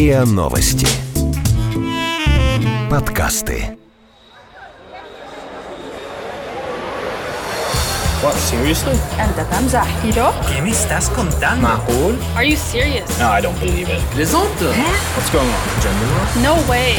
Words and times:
РИА 0.00 0.24
Новости. 0.24 0.86
Подкасты. 2.90 3.76
What, 8.22 8.34
seriously? 8.34 8.96
أنت 9.20 9.46
تمزح 9.50 9.86
كيلو؟ 10.02 10.32
¿Qué 10.48 10.60
me 10.62 10.70
estás 10.70 11.08
contando? 11.10 11.62
معقول? 11.62 12.16
Are 12.36 12.44
you 12.44 12.56
serious? 12.56 13.08
No, 13.18 13.30
I 13.30 13.40
don't 13.40 13.58
believe 13.60 13.88
it. 13.88 14.00
Plaisante. 14.14 14.64
What's 15.16 15.30
going 15.30 15.48
on? 15.48 15.80
Gender 15.80 16.08
war? 16.12 16.26
No 16.42 16.68
way. 16.68 16.98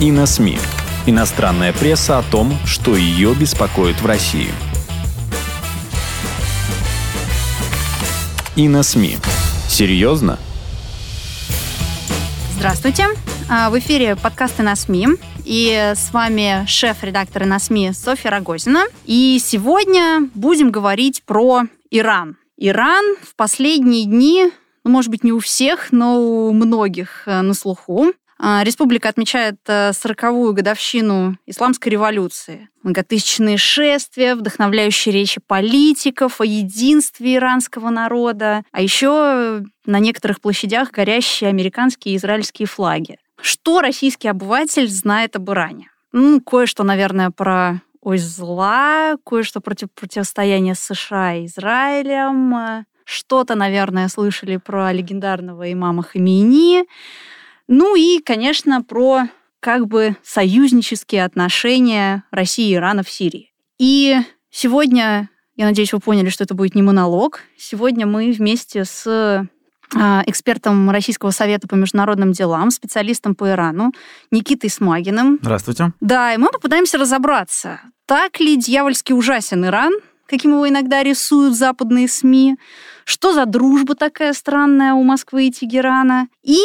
И 0.00 0.10
на 0.10 0.26
СМИ. 0.26 0.58
Иностранная 1.06 1.72
пресса 1.72 2.18
о 2.18 2.22
том, 2.22 2.58
что 2.66 2.96
ее 2.96 3.34
беспокоит 3.34 4.00
в 4.02 4.06
России. 4.06 4.50
И 8.56 8.68
на 8.68 8.82
СМИ. 8.82 9.16
Серьезно? 9.68 10.38
Здравствуйте. 12.57 13.07
А, 13.49 13.69
В 13.69 13.77
эфире 13.79 14.15
подкасты 14.15 14.63
на 14.63 14.75
СМИ. 14.75 15.07
И 15.43 15.91
с 15.95 16.11
вами 16.11 16.65
шеф-редактор 16.65 17.45
на 17.45 17.59
СМИ 17.59 17.91
Софья 17.91 18.31
Рогозина. 18.31 18.85
И 19.05 19.39
сегодня 19.43 20.29
будем 20.33 20.71
говорить 20.71 21.21
про 21.23 21.63
Иран. 21.91 22.37
Иран 22.57 23.17
в 23.21 23.35
последние 23.35 24.05
дни, 24.05 24.51
ну, 24.83 24.91
может 24.91 25.11
быть, 25.11 25.23
не 25.23 25.33
у 25.33 25.39
всех, 25.39 25.91
но 25.91 26.19
у 26.19 26.53
многих 26.53 27.23
э, 27.27 27.41
на 27.41 27.53
слуху. 27.53 28.13
А, 28.37 28.63
Республика 28.63 29.09
отмечает 29.09 29.55
э, 29.67 29.91
40-ю 29.91 30.53
годовщину 30.53 31.37
Исламской 31.45 31.91
революции. 31.91 32.69
Многотысячные 32.83 33.57
шествия, 33.57 34.35
вдохновляющие 34.35 35.13
речи 35.13 35.39
политиков 35.39 36.41
о 36.41 36.45
единстве 36.45 37.35
иранского 37.35 37.89
народа, 37.89 38.63
а 38.71 38.81
еще 38.81 39.63
на 39.85 39.99
некоторых 39.99 40.41
площадях 40.41 40.91
горящие 40.91 41.49
американские 41.49 42.15
и 42.15 42.17
израильские 42.17 42.67
флаги. 42.67 43.17
Что 43.41 43.79
российский 43.79 44.27
обыватель 44.27 44.89
знает 44.89 45.35
об 45.35 45.49
Иране? 45.49 45.89
Ну, 46.11 46.41
кое-что, 46.41 46.83
наверное, 46.83 47.31
про 47.31 47.81
ось 48.01 48.21
зла, 48.21 49.15
кое-что 49.25 49.61
против 49.61 49.87
противостояния 49.93 50.75
США 50.75 51.35
и 51.35 51.45
Израилем, 51.45 52.55
э, 52.55 52.85
что-то, 53.05 53.55
наверное, 53.55 54.09
слышали 54.09 54.57
про 54.57 54.91
легендарного 54.91 55.71
имама 55.71 56.03
Хамини, 56.03 56.85
ну 57.67 57.95
и, 57.95 58.19
конечно, 58.19 58.83
про 58.83 59.23
как 59.59 59.87
бы 59.87 60.15
союзнические 60.23 61.25
отношения 61.25 62.23
России 62.31 62.69
и 62.69 62.75
Ирана 62.75 63.03
в 63.03 63.09
Сирии. 63.09 63.51
И 63.79 64.17
сегодня, 64.51 65.29
я 65.55 65.65
надеюсь, 65.65 65.91
вы 65.91 65.99
поняли, 65.99 66.29
что 66.29 66.43
это 66.43 66.53
будет 66.53 66.75
не 66.75 66.81
монолог. 66.81 67.41
Сегодня 67.57 68.05
мы 68.05 68.31
вместе 68.31 68.85
с 68.85 69.47
а, 69.93 70.23
экспертом 70.25 70.89
Российского 70.89 71.31
совета 71.31 71.67
по 71.67 71.75
международным 71.75 72.31
делам, 72.31 72.71
специалистом 72.71 73.35
по 73.35 73.49
Ирану 73.49 73.91
Никитой 74.31 74.69
Смагиным. 74.69 75.39
Здравствуйте. 75.41 75.93
Да, 75.99 76.33
и 76.33 76.37
мы 76.37 76.49
попытаемся 76.51 76.97
разобраться, 76.97 77.79
так 78.05 78.39
ли 78.39 78.57
дьявольски 78.57 79.13
ужасен 79.13 79.65
Иран, 79.65 79.93
каким 80.27 80.51
его 80.51 80.67
иногда 80.67 81.03
рисуют 81.03 81.55
западные 81.55 82.07
СМИ, 82.07 82.57
что 83.05 83.33
за 83.33 83.45
дружба 83.45 83.95
такая 83.95 84.33
странная 84.33 84.93
у 84.93 85.03
Москвы 85.03 85.47
и 85.47 85.51
Тегерана. 85.51 86.27
И, 86.43 86.59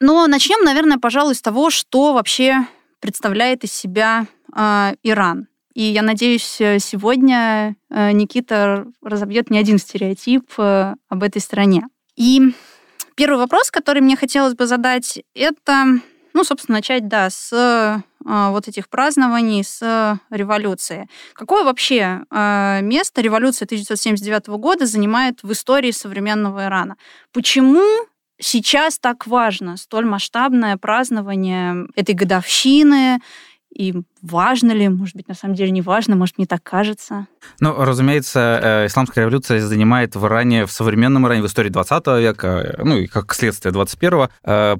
но 0.00 0.26
начнем, 0.26 0.64
наверное, 0.64 0.98
пожалуй, 0.98 1.36
с 1.36 1.42
того, 1.42 1.70
что 1.70 2.12
вообще 2.14 2.66
представляет 2.98 3.62
из 3.62 3.72
себя 3.72 4.26
э, 4.54 4.94
Иран. 5.04 5.46
И 5.74 5.82
я 5.82 6.02
надеюсь, 6.02 6.44
сегодня 6.44 7.76
э, 7.88 8.12
Никита 8.12 8.86
разобьет 9.02 9.50
не 9.50 9.58
один 9.58 9.78
стереотип 9.78 10.50
э, 10.58 10.94
об 11.08 11.22
этой 11.22 11.40
стране. 11.40 11.84
И 12.16 12.54
первый 13.14 13.38
вопрос, 13.38 13.70
который 13.70 14.02
мне 14.02 14.16
хотелось 14.16 14.54
бы 14.54 14.66
задать, 14.66 15.22
это, 15.34 16.00
ну, 16.34 16.44
собственно, 16.44 16.78
начать, 16.78 17.08
да, 17.08 17.30
с 17.30 17.52
э, 17.52 18.00
вот 18.24 18.68
этих 18.68 18.88
празднований, 18.88 19.64
с 19.64 20.18
революции. 20.30 21.08
Какое 21.34 21.64
вообще 21.64 22.20
э, 22.30 22.80
место 22.82 23.20
революция 23.20 23.66
1979 23.66 24.48
года 24.60 24.86
занимает 24.86 25.42
в 25.42 25.52
истории 25.52 25.90
современного 25.90 26.64
Ирана? 26.64 26.96
Почему 27.32 27.84
сейчас 28.40 28.98
так 28.98 29.26
важно 29.26 29.76
столь 29.76 30.06
масштабное 30.06 30.76
празднование 30.76 31.86
этой 31.94 32.14
годовщины? 32.14 33.20
И 33.74 33.94
важно 34.22 34.72
ли, 34.72 34.88
может 34.88 35.16
быть, 35.16 35.28
на 35.28 35.34
самом 35.34 35.54
деле 35.54 35.70
не 35.70 35.82
важно, 35.82 36.16
может, 36.16 36.38
мне 36.38 36.46
так 36.46 36.62
кажется? 36.62 37.26
Ну, 37.60 37.74
разумеется, 37.76 38.60
э, 38.62 38.86
исламская 38.86 39.24
революция 39.24 39.60
занимает 39.60 40.14
в 40.14 40.24
Иране, 40.26 40.64
в 40.64 40.72
современном 40.72 41.26
Иране, 41.26 41.42
в 41.42 41.46
истории 41.46 41.68
20 41.68 42.06
века, 42.20 42.46
э, 42.46 42.82
ну 42.84 42.96
и 42.98 43.06
как 43.06 43.34
следствие 43.34 43.74
21-го, 43.74 44.28
э, 44.44 44.76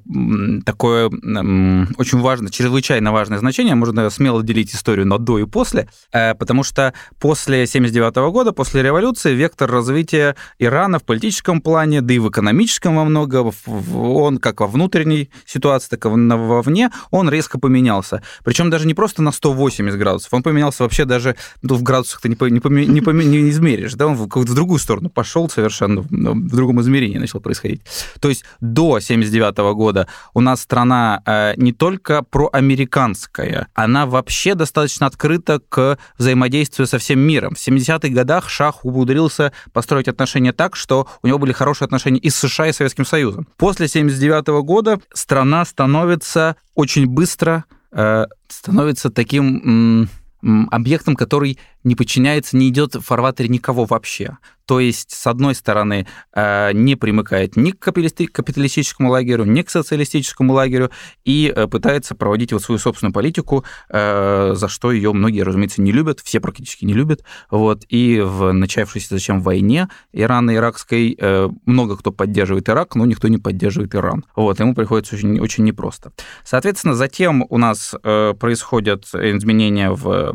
такое 0.64 1.06
очень 1.06 2.20
важное, 2.20 2.50
чрезвычайно 2.50 3.12
важное 3.12 3.38
значение. 3.38 3.74
Можно 3.74 4.08
смело 4.10 4.42
делить 4.42 4.74
историю 4.74 5.06
на 5.06 5.18
до 5.18 5.38
и 5.38 5.44
после, 5.44 5.88
потому 6.12 6.62
что 6.62 6.94
после 7.18 7.66
79 7.66 8.30
года, 8.30 8.52
после 8.52 8.82
революции, 8.82 9.34
вектор 9.34 9.70
развития 9.70 10.36
Ирана 10.58 10.98
в 10.98 11.04
политическом 11.04 11.60
плане, 11.60 12.00
да 12.00 12.14
и 12.14 12.18
в 12.18 12.28
экономическом 12.28 12.96
во 12.96 13.04
много, 13.04 13.52
он 13.94 14.38
как 14.38 14.60
во 14.60 14.66
внутренней 14.66 15.30
ситуации, 15.46 15.88
так 15.88 16.04
и 16.06 16.08
вовне, 16.08 16.90
он 17.10 17.28
резко 17.28 17.58
поменялся. 17.58 18.22
Причем 18.44 18.70
даже 18.70 18.86
не 18.86 18.94
просто 18.94 19.22
на 19.22 19.31
180 19.32 19.98
градусов, 19.98 20.32
он 20.32 20.42
поменялся 20.42 20.82
вообще 20.82 21.04
даже 21.04 21.36
ну, 21.62 21.74
в 21.74 21.82
градусах 21.82 22.20
ты 22.20 22.28
не, 22.28 22.36
по, 22.36 22.44
не, 22.46 22.58
не, 22.58 23.00
не 23.00 23.50
измеришь, 23.50 23.94
да, 23.94 24.06
он 24.06 24.14
в, 24.14 24.26
в 24.26 24.54
другую 24.54 24.78
сторону 24.78 25.10
пошел 25.10 25.48
совершенно, 25.48 26.02
в 26.02 26.54
другом 26.54 26.80
измерении 26.80 27.18
начал 27.18 27.40
происходить. 27.40 27.82
То 28.20 28.28
есть 28.28 28.44
до 28.60 29.00
79 29.00 29.56
года 29.74 30.06
у 30.34 30.40
нас 30.40 30.60
страна 30.60 31.22
э, 31.26 31.54
не 31.56 31.72
только 31.72 32.22
проамериканская, 32.22 33.68
она 33.74 34.06
вообще 34.06 34.54
достаточно 34.54 35.06
открыта 35.06 35.60
к 35.68 35.98
взаимодействию 36.18 36.86
со 36.86 36.98
всем 36.98 37.20
миром. 37.20 37.54
В 37.54 37.58
70-х 37.58 38.08
годах 38.08 38.48
Шах 38.48 38.84
умудрился 38.84 39.52
построить 39.72 40.08
отношения 40.08 40.52
так, 40.52 40.76
что 40.76 41.08
у 41.22 41.26
него 41.26 41.38
были 41.38 41.52
хорошие 41.52 41.86
отношения 41.86 42.18
и 42.18 42.30
с 42.30 42.36
США, 42.36 42.68
и 42.68 42.72
с 42.72 42.76
Советским 42.76 43.04
Союзом. 43.04 43.46
После 43.56 43.88
79 43.88 44.64
года 44.64 45.00
страна 45.12 45.64
становится 45.64 46.56
очень 46.74 47.06
быстро 47.06 47.64
становится 48.48 49.10
таким 49.10 50.08
объектом, 50.70 51.14
который 51.14 51.58
не 51.84 51.94
подчиняется, 51.94 52.56
не 52.56 52.68
идет 52.68 52.94
в 52.94 53.00
фарватере 53.00 53.48
никого 53.48 53.84
вообще. 53.84 54.36
То 54.66 54.80
есть, 54.80 55.10
с 55.10 55.26
одной 55.26 55.54
стороны, 55.54 56.06
э, 56.34 56.72
не 56.72 56.94
примыкает 56.94 57.56
ни 57.56 57.72
к 57.72 57.78
капиталистическому 57.80 59.10
лагерю, 59.10 59.44
ни 59.44 59.62
к 59.62 59.70
социалистическому 59.70 60.52
лагерю 60.52 60.90
и 61.24 61.52
э, 61.54 61.66
пытается 61.66 62.14
проводить 62.14 62.52
вот 62.52 62.62
свою 62.62 62.78
собственную 62.78 63.12
политику, 63.12 63.64
э, 63.88 64.52
за 64.54 64.68
что 64.68 64.92
ее 64.92 65.12
многие, 65.12 65.42
разумеется, 65.42 65.82
не 65.82 65.92
любят, 65.92 66.20
все 66.20 66.40
практически 66.40 66.84
не 66.84 66.94
любят. 66.94 67.24
Вот. 67.50 67.84
И 67.88 68.20
в 68.20 68.52
начавшейся 68.52 69.08
зачем 69.10 69.40
войне 69.42 69.88
Ирано-Иракской 70.12 71.18
много 71.66 71.96
кто 71.96 72.12
поддерживает 72.12 72.68
Ирак, 72.68 72.94
но 72.94 73.04
никто 73.04 73.28
не 73.28 73.38
поддерживает 73.38 73.94
Иран. 73.94 74.24
Вот. 74.36 74.60
Ему 74.60 74.74
приходится 74.74 75.16
очень, 75.16 75.40
очень 75.40 75.64
непросто. 75.64 76.12
Соответственно, 76.44 76.94
затем 76.94 77.44
у 77.48 77.58
нас 77.58 77.94
происходят 78.02 79.04
изменения 79.12 79.90
в 79.90 80.34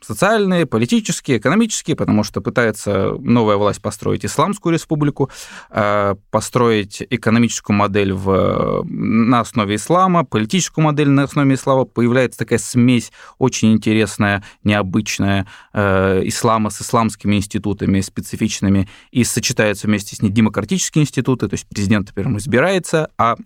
социальные, 0.00 0.66
политические, 0.68 1.38
экономические, 1.38 1.96
потому 1.96 2.22
что 2.22 2.40
пытается 2.40 3.14
новая 3.18 3.56
власть 3.56 3.82
построить 3.82 4.24
исламскую 4.24 4.72
республику, 4.72 5.30
э, 5.70 6.14
построить 6.30 7.02
экономическую 7.10 7.76
модель 7.76 8.12
в, 8.12 8.84
на 8.84 9.40
основе 9.40 9.76
ислама, 9.76 10.24
политическую 10.24 10.84
модель 10.84 11.08
на 11.08 11.24
основе 11.24 11.54
ислама. 11.54 11.84
Появляется 11.84 12.38
такая 12.38 12.58
смесь 12.58 13.10
очень 13.38 13.72
интересная, 13.72 14.44
необычная 14.64 15.46
э, 15.72 16.22
ислама 16.24 16.70
с 16.70 16.80
исламскими 16.80 17.36
институтами 17.36 18.00
специфичными, 18.00 18.88
и 19.10 19.24
сочетаются 19.24 19.86
вместе 19.86 20.16
с 20.16 20.22
ней 20.22 20.30
демократические 20.30 21.02
институты, 21.02 21.48
то 21.48 21.54
есть 21.54 21.66
президент, 21.68 22.08
например, 22.08 22.38
избирается, 22.38 23.10
а 23.18 23.36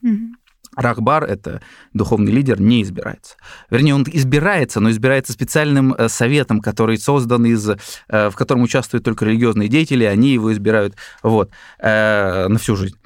Рахбар, 0.77 1.25
это 1.25 1.61
духовный 1.93 2.33
лидер, 2.33 2.61
не 2.61 2.83
избирается. 2.83 3.37
Вернее, 3.71 3.95
он 3.95 4.07
избирается, 4.11 4.81
но 4.81 4.91
избирается 4.91 5.33
специальным 5.33 5.93
э, 5.93 6.09
советом, 6.09 6.61
который 6.61 6.99
создан 6.99 7.45
из, 7.45 7.69
э, 7.69 7.77
в 8.31 8.35
котором 8.35 8.63
участвуют 8.63 9.05
только 9.05 9.27
религиозные 9.27 9.69
деятели, 9.69 10.05
они 10.05 10.31
его 10.31 10.53
избирают 10.53 10.95
вот, 11.23 11.51
э, 11.79 12.47
на 12.49 12.59
всю 12.59 12.77
жизнь. 12.77 12.97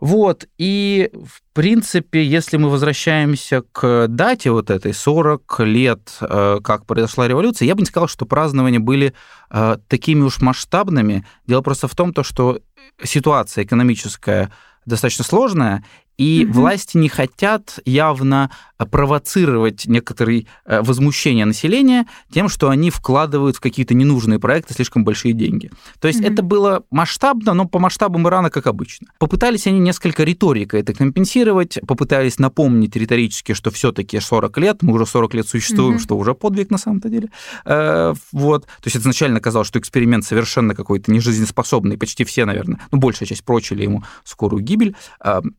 Вот, 0.00 0.48
и 0.56 1.10
в 1.12 1.42
принципе, 1.52 2.24
если 2.24 2.56
мы 2.56 2.70
возвращаемся 2.70 3.62
к 3.70 4.06
дате 4.08 4.50
вот 4.50 4.70
этой, 4.70 4.94
40 4.94 5.60
лет, 5.60 6.16
как 6.20 6.86
произошла 6.86 7.28
революция, 7.28 7.66
я 7.66 7.74
бы 7.74 7.82
не 7.82 7.86
сказал, 7.86 8.08
что 8.08 8.24
празднования 8.24 8.80
были 8.80 9.12
такими 9.88 10.22
уж 10.22 10.40
масштабными. 10.40 11.26
Дело 11.46 11.60
просто 11.60 11.86
в 11.86 11.94
том, 11.94 12.14
то, 12.14 12.22
что 12.22 12.60
ситуация 13.04 13.64
экономическая 13.64 14.50
достаточно 14.86 15.24
сложная, 15.24 15.84
и 16.20 16.44
угу. 16.44 16.60
власти 16.60 16.98
не 16.98 17.08
хотят 17.08 17.78
явно 17.86 18.50
провоцировать 18.90 19.86
некоторые 19.86 20.46
возмущение 20.64 21.44
населения 21.44 22.06
тем, 22.32 22.48
что 22.48 22.70
они 22.70 22.90
вкладывают 22.90 23.56
в 23.56 23.60
какие-то 23.60 23.94
ненужные 23.94 24.38
проекты 24.38 24.74
слишком 24.74 25.04
большие 25.04 25.32
деньги. 25.34 25.70
То 26.00 26.08
есть 26.08 26.20
mm-hmm. 26.20 26.32
это 26.32 26.42
было 26.42 26.82
масштабно, 26.90 27.54
но 27.54 27.66
по 27.66 27.78
масштабам 27.78 28.26
Ирана, 28.28 28.50
как 28.50 28.66
обычно. 28.66 29.08
Попытались 29.18 29.66
они 29.66 29.78
несколько 29.78 30.24
риторикой 30.24 30.80
это 30.80 30.94
компенсировать, 30.94 31.78
попытались 31.86 32.38
напомнить 32.38 32.96
риторически, 32.96 33.54
что 33.54 33.70
все-таки 33.70 34.18
40 34.20 34.58
лет, 34.58 34.82
мы 34.82 34.94
уже 34.94 35.06
40 35.06 35.34
лет 35.34 35.48
существуем, 35.48 35.96
mm-hmm. 35.96 36.02
что 36.02 36.16
уже 36.16 36.34
подвиг 36.34 36.70
на 36.70 36.78
самом-то 36.78 37.08
деле. 37.08 37.28
Э, 37.64 38.14
вот. 38.32 38.66
То 38.66 38.86
есть 38.86 38.96
изначально 38.96 39.40
казалось, 39.40 39.68
что 39.68 39.78
эксперимент 39.78 40.24
совершенно 40.24 40.74
какой-то 40.74 41.10
нежизнеспособный, 41.12 41.98
почти 41.98 42.24
все, 42.24 42.44
наверное, 42.44 42.80
ну, 42.90 42.98
большая 42.98 43.28
часть 43.28 43.44
прочили 43.44 43.82
ему 43.82 44.04
скорую 44.24 44.62
гибель, 44.62 44.94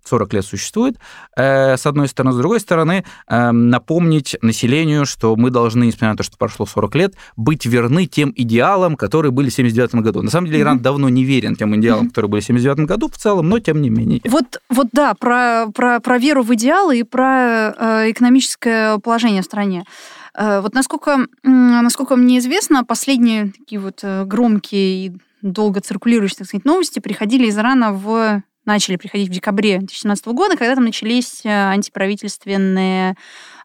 40 0.05 0.33
лет 0.33 0.45
существует, 0.45 0.97
э, 1.35 1.77
с 1.77 1.85
одной 1.85 2.07
стороны. 2.07 2.33
С 2.33 2.37
другой 2.37 2.59
стороны, 2.59 2.93
э, 2.93 3.03
напомнить 3.27 4.35
населению, 4.41 5.05
что 5.05 5.35
мы 5.35 5.49
должны, 5.49 5.85
несмотря 5.85 6.09
на 6.09 6.17
то, 6.17 6.23
что 6.23 6.37
прошло 6.37 6.65
40 6.65 6.95
лет, 6.95 7.15
быть 7.35 7.65
верны 7.65 8.05
тем 8.05 8.33
идеалам, 8.35 8.95
которые 8.95 9.31
были 9.31 9.49
в 9.49 9.53
79 9.53 9.95
году. 9.95 10.21
На 10.21 10.29
самом 10.29 10.47
деле 10.47 10.61
Иран 10.61 10.77
mm-hmm. 10.77 10.81
давно 10.81 11.09
не 11.09 11.23
верен 11.23 11.55
тем 11.55 11.75
идеалам, 11.75 12.07
которые 12.07 12.29
были 12.29 12.41
в 12.41 12.45
79 12.45 12.87
году 12.87 13.09
в 13.09 13.17
целом, 13.17 13.49
но 13.49 13.59
тем 13.59 13.81
не 13.81 13.89
менее. 13.89 14.21
Вот, 14.25 14.61
вот 14.69 14.87
да, 14.91 15.13
про, 15.13 15.67
про, 15.73 15.99
про 15.99 16.17
веру 16.17 16.43
в 16.43 16.53
идеалы 16.53 16.99
и 16.99 17.03
про 17.03 17.73
э, 17.77 18.11
экономическое 18.11 18.97
положение 18.99 19.41
в 19.41 19.45
стране. 19.45 19.85
Э, 20.33 20.61
вот 20.61 20.73
насколько, 20.73 21.27
насколько 21.43 22.15
мне 22.15 22.39
известно, 22.39 22.83
последние 22.83 23.51
такие 23.57 23.79
вот 23.79 23.99
э, 24.03 24.25
громкие 24.25 25.05
и 25.05 25.11
долго 25.41 25.81
циркулирующие, 25.81 26.37
так 26.37 26.47
сказать, 26.47 26.65
новости 26.65 26.99
приходили 26.99 27.47
из 27.47 27.57
Ирана 27.57 27.93
в 27.93 28.43
начали 28.73 28.95
приходить 28.95 29.29
в 29.29 29.33
декабре 29.33 29.77
2017 29.79 30.27
года, 30.27 30.57
когда 30.57 30.75
там 30.75 30.85
начались 30.85 31.41
э, 31.43 31.49
антиправительственные 31.49 33.15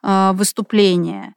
выступления. 0.02 1.34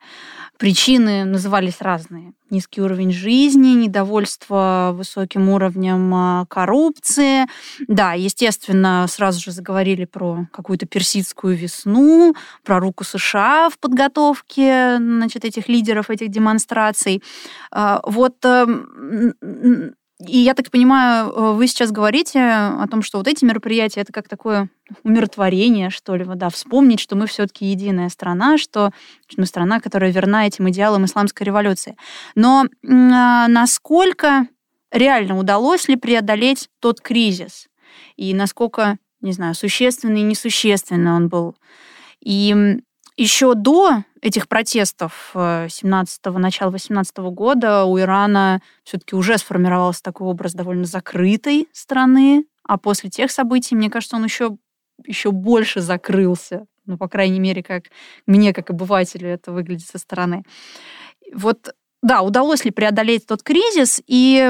Причины 0.60 1.24
назывались 1.24 1.80
разные. 1.80 2.33
Низкий 2.50 2.81
уровень 2.81 3.13
жизни, 3.13 3.69
недовольство 3.69 4.92
высоким 4.94 5.48
уровнем 5.48 6.13
а, 6.13 6.45
коррупции. 6.50 7.48
Да, 7.88 8.12
естественно, 8.12 9.06
сразу 9.07 9.39
же 9.39 9.51
заговорили 9.51 10.04
про 10.04 10.48
какую-то 10.51 10.86
персидскую 10.86 11.56
весну, 11.56 12.36
про 12.66 12.81
руку 12.81 13.06
США 13.06 13.69
в 13.69 13.80
подготовке 13.80 14.98
значит, 14.98 15.45
этих 15.45 15.69
лидеров, 15.69 16.10
этих 16.10 16.27
демонстраций. 16.30 17.24
Вот 17.71 18.36
и 20.27 20.39
я 20.39 20.54
так 20.54 20.69
понимаю, 20.69 21.30
э, 21.30 21.54
вы 21.54 21.68
сейчас 21.68 21.92
говорите 21.92 22.42
о 22.42 22.86
том, 22.89 23.01
что 23.01 23.19
вот 23.19 23.27
эти 23.27 23.45
мероприятия 23.45 24.01
это 24.01 24.12
как 24.12 24.27
такое 24.27 24.69
умиротворение, 25.04 25.89
что 25.89 26.16
ли, 26.16 26.25
да, 26.36 26.50
вспомнить, 26.50 27.00
что 27.00 27.16
мы 27.16 27.25
все-таки 27.25 27.66
единая 27.66 28.10
страна, 28.10 28.57
что 28.57 28.92
мы 29.38 29.45
страна, 29.45 29.80
которая 29.80 30.12
верна 30.12 30.45
этим 30.45 30.69
идеалам 30.69 31.06
исламской 31.06 31.45
революции. 31.45 31.95
Но 32.36 32.66
а, 32.86 33.48
насколько 33.48 34.48
реально 34.92 35.38
удалось 35.38 35.88
ли 35.88 35.95
преодолеть 35.95 36.69
тот 36.80 37.00
кризис? 37.00 37.68
И 38.18 38.33
насколько, 38.33 38.98
не 39.21 39.31
знаю, 39.31 39.56
существенный 39.56 40.21
и 40.21 40.24
несущественный 40.24 41.13
он 41.13 41.30
был? 41.30 41.56
И 42.19 42.81
еще 43.19 43.54
до 43.54 44.04
этих 44.21 44.48
протестов 44.48 45.31
17-го, 45.33 46.38
э, 46.38 46.42
начала 46.42 46.71
18 46.71 47.18
-го 47.18 47.31
года 47.31 47.83
у 47.83 48.00
Ирана 48.00 48.62
все-таки 48.83 49.16
уже 49.16 49.38
сформировался 49.38 50.01
такой 50.04 50.27
образ 50.27 50.54
довольно 50.54 50.86
закрытой 50.86 51.68
страны, 51.74 52.45
а 52.63 52.77
после 52.77 53.10
тех 53.10 53.30
событий, 53.31 53.75
мне 53.75 53.89
кажется, 53.89 54.16
он 54.16 54.24
еще, 54.24 54.57
еще 55.06 55.31
больше 55.31 55.81
закрылся. 55.81 56.66
Ну, 56.86 56.98
по 56.98 57.07
крайней 57.07 57.39
мере, 57.39 57.62
как 57.62 57.83
мне, 58.25 58.54
как 58.54 58.69
обывателю, 58.69 59.30
это 59.30 59.51
выглядит 59.51 59.88
со 59.88 59.98
стороны. 59.98 60.44
Вот, 61.33 61.75
да, 62.01 62.21
удалось 62.21 62.66
ли 62.66 62.71
преодолеть 62.71 63.27
тот 63.27 63.44
кризис, 63.44 64.01
и 64.07 64.50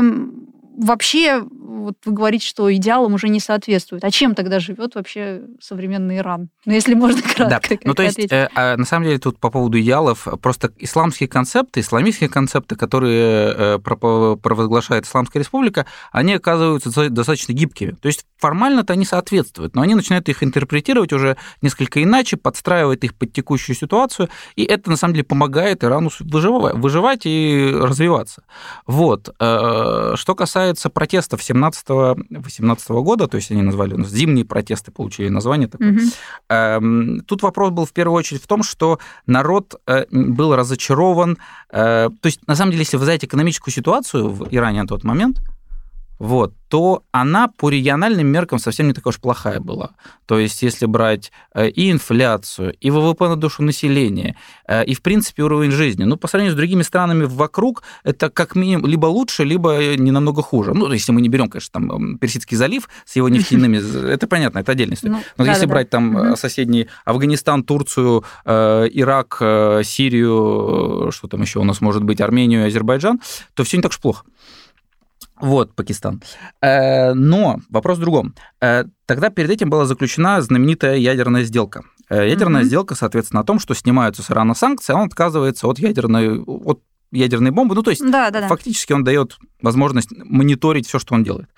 вообще, 0.77 1.43
вот 1.69 1.95
вы 2.05 2.13
говорите, 2.13 2.47
что 2.47 2.73
идеалам 2.73 3.13
уже 3.13 3.29
не 3.29 3.39
соответствует. 3.39 4.03
А 4.03 4.11
чем 4.11 4.33
тогда 4.35 4.59
живет 4.59 4.95
вообще 4.95 5.41
современный 5.61 6.17
Иран? 6.17 6.49
Ну, 6.65 6.73
если 6.73 6.95
можно 6.95 7.21
кратко. 7.35 7.75
Да. 7.75 7.79
Ну, 7.83 7.93
то 7.93 8.03
есть, 8.03 8.19
э, 8.31 8.49
а, 8.55 8.75
на 8.75 8.85
самом 8.85 9.05
деле, 9.05 9.19
тут 9.19 9.39
по 9.39 9.49
поводу 9.49 9.79
идеалов, 9.79 10.27
просто 10.41 10.71
исламские 10.77 11.29
концепты, 11.29 11.79
исламистские 11.81 12.29
концепты, 12.29 12.75
которые 12.75 13.53
э, 13.55 13.79
провозглашает 13.79 15.05
Исламская 15.05 15.41
республика, 15.41 15.85
они 16.11 16.33
оказываются 16.33 17.09
достаточно 17.09 17.53
гибкими. 17.53 17.91
То 17.91 18.07
есть, 18.07 18.25
формально-то 18.37 18.93
они 18.93 19.05
соответствуют, 19.05 19.75
но 19.75 19.81
они 19.81 19.95
начинают 19.95 20.27
их 20.29 20.43
интерпретировать 20.43 21.13
уже 21.13 21.37
несколько 21.61 22.01
иначе, 22.01 22.37
подстраивают 22.37 23.03
их 23.03 23.13
под 23.15 23.31
текущую 23.31 23.75
ситуацию, 23.75 24.29
и 24.55 24.63
это, 24.63 24.89
на 24.89 24.97
самом 24.97 25.13
деле, 25.13 25.25
помогает 25.25 25.83
Ирану 25.83 26.09
выживать, 26.19 27.25
и 27.25 27.71
развиваться. 27.73 28.43
Вот. 28.85 29.29
Э, 29.39 30.13
что 30.15 30.35
касается 30.35 30.89
протестов 30.89 31.43
17-18 31.63 33.01
года, 33.01 33.27
то 33.27 33.37
есть 33.37 33.51
они 33.51 33.61
назвали, 33.61 33.93
у 33.93 33.97
нас 33.97 34.09
зимние 34.09 34.45
протесты 34.45 34.91
получили 34.91 35.29
название 35.29 35.67
такое, 35.67 35.99
угу. 36.47 37.21
тут 37.25 37.43
вопрос 37.43 37.71
был 37.71 37.85
в 37.85 37.93
первую 37.93 38.17
очередь 38.17 38.43
в 38.43 38.47
том, 38.47 38.63
что 38.63 38.99
народ 39.25 39.75
э, 39.87 40.05
был 40.11 40.55
разочарован. 40.55 41.37
Э, 41.71 42.09
то 42.21 42.25
есть, 42.25 42.45
на 42.47 42.55
самом 42.55 42.71
деле, 42.71 42.83
если 42.83 42.97
вы 42.97 43.05
знаете 43.05 43.27
экономическую 43.27 43.73
ситуацию 43.73 44.29
в 44.29 44.47
Иране 44.51 44.81
на 44.81 44.87
тот 44.87 45.03
момент, 45.03 45.39
вот, 46.19 46.53
то 46.67 47.03
она 47.11 47.47
по 47.47 47.69
региональным 47.69 48.27
меркам 48.27 48.59
совсем 48.59 48.87
не 48.87 48.93
такая 48.93 49.11
уж 49.11 49.19
плохая 49.19 49.59
была. 49.59 49.91
То 50.25 50.37
есть, 50.37 50.61
если 50.61 50.85
брать 50.85 51.31
э, 51.55 51.69
и 51.69 51.89
инфляцию, 51.89 52.75
и 52.79 52.91
ВВП 52.91 53.29
на 53.29 53.35
душу 53.35 53.63
населения, 53.63 54.35
э, 54.67 54.85
и, 54.85 54.93
в 54.93 55.01
принципе, 55.01 55.43
уровень 55.43 55.71
жизни, 55.71 56.03
ну, 56.03 56.17
по 56.17 56.27
сравнению 56.27 56.53
с 56.53 56.57
другими 56.57 56.83
странами 56.83 57.23
вокруг, 57.23 57.83
это 58.03 58.29
как 58.29 58.55
минимум 58.55 58.85
либо 58.85 59.07
лучше, 59.07 59.45
либо 59.45 59.95
не 59.97 60.11
намного 60.11 60.43
хуже. 60.43 60.73
Ну, 60.73 60.91
если 60.91 61.11
мы 61.11 61.21
не 61.21 61.29
берем, 61.29 61.49
конечно, 61.49 61.71
там 61.71 62.17
Персидский 62.17 62.57
залив 62.57 62.87
с 63.05 63.15
его 63.15 63.29
нефтяными, 63.29 63.77
это 64.11 64.27
понятно, 64.27 64.59
это 64.59 64.73
отдельная 64.73 64.95
история. 64.95 65.13
Ну, 65.13 65.21
Но 65.37 65.45
если 65.45 65.65
брать 65.65 65.89
там 65.89 66.35
соседний 66.35 66.87
Афганистан, 67.05 67.63
Турцию, 67.63 68.25
э, 68.45 68.87
Ирак, 68.91 69.37
Сирию, 69.83 71.11
что 71.11 71.27
там 71.27 71.41
еще 71.41 71.59
у 71.59 71.63
нас 71.63 71.81
может 71.81 72.03
быть, 72.03 72.21
Армению, 72.21 72.67
Азербайджан, 72.67 73.21
то 73.53 73.63
все 73.63 73.77
не 73.77 73.83
так 73.83 73.91
уж 73.91 73.99
плохо. 73.99 74.25
Вот, 75.41 75.75
Пакистан. 75.75 76.21
Э, 76.61 77.13
но 77.13 77.61
вопрос 77.69 77.97
в 77.97 78.01
другом. 78.01 78.35
Э, 78.61 78.85
тогда 79.05 79.29
перед 79.29 79.49
этим 79.49 79.69
была 79.69 79.85
заключена 79.85 80.41
знаменитая 80.41 80.97
ядерная 80.97 81.43
сделка. 81.43 81.83
Э, 82.09 82.27
ядерная 82.27 82.63
mm-hmm. 82.63 82.65
сделка, 82.65 82.95
соответственно, 82.95 83.41
о 83.41 83.43
том, 83.45 83.59
что 83.59 83.73
снимаются 83.73 84.21
с 84.21 84.31
Ирана 84.31 84.53
санкции, 84.53 84.93
а 84.93 84.97
он 84.97 85.07
отказывается 85.07 85.67
от 85.67 85.79
ядерной, 85.79 86.41
от 86.41 86.81
ядерной 87.11 87.51
бомбы. 87.51 87.75
Ну, 87.75 87.83
то 87.83 87.91
есть 87.91 88.01
да, 88.01 88.31
да, 88.31 88.41
да. 88.41 88.47
фактически 88.47 88.93
он 88.93 89.03
дает 89.03 89.37
возможность 89.61 90.09
мониторить 90.11 90.87
все, 90.87 90.99
что 90.99 91.15
он 91.15 91.23
делает. 91.23 91.49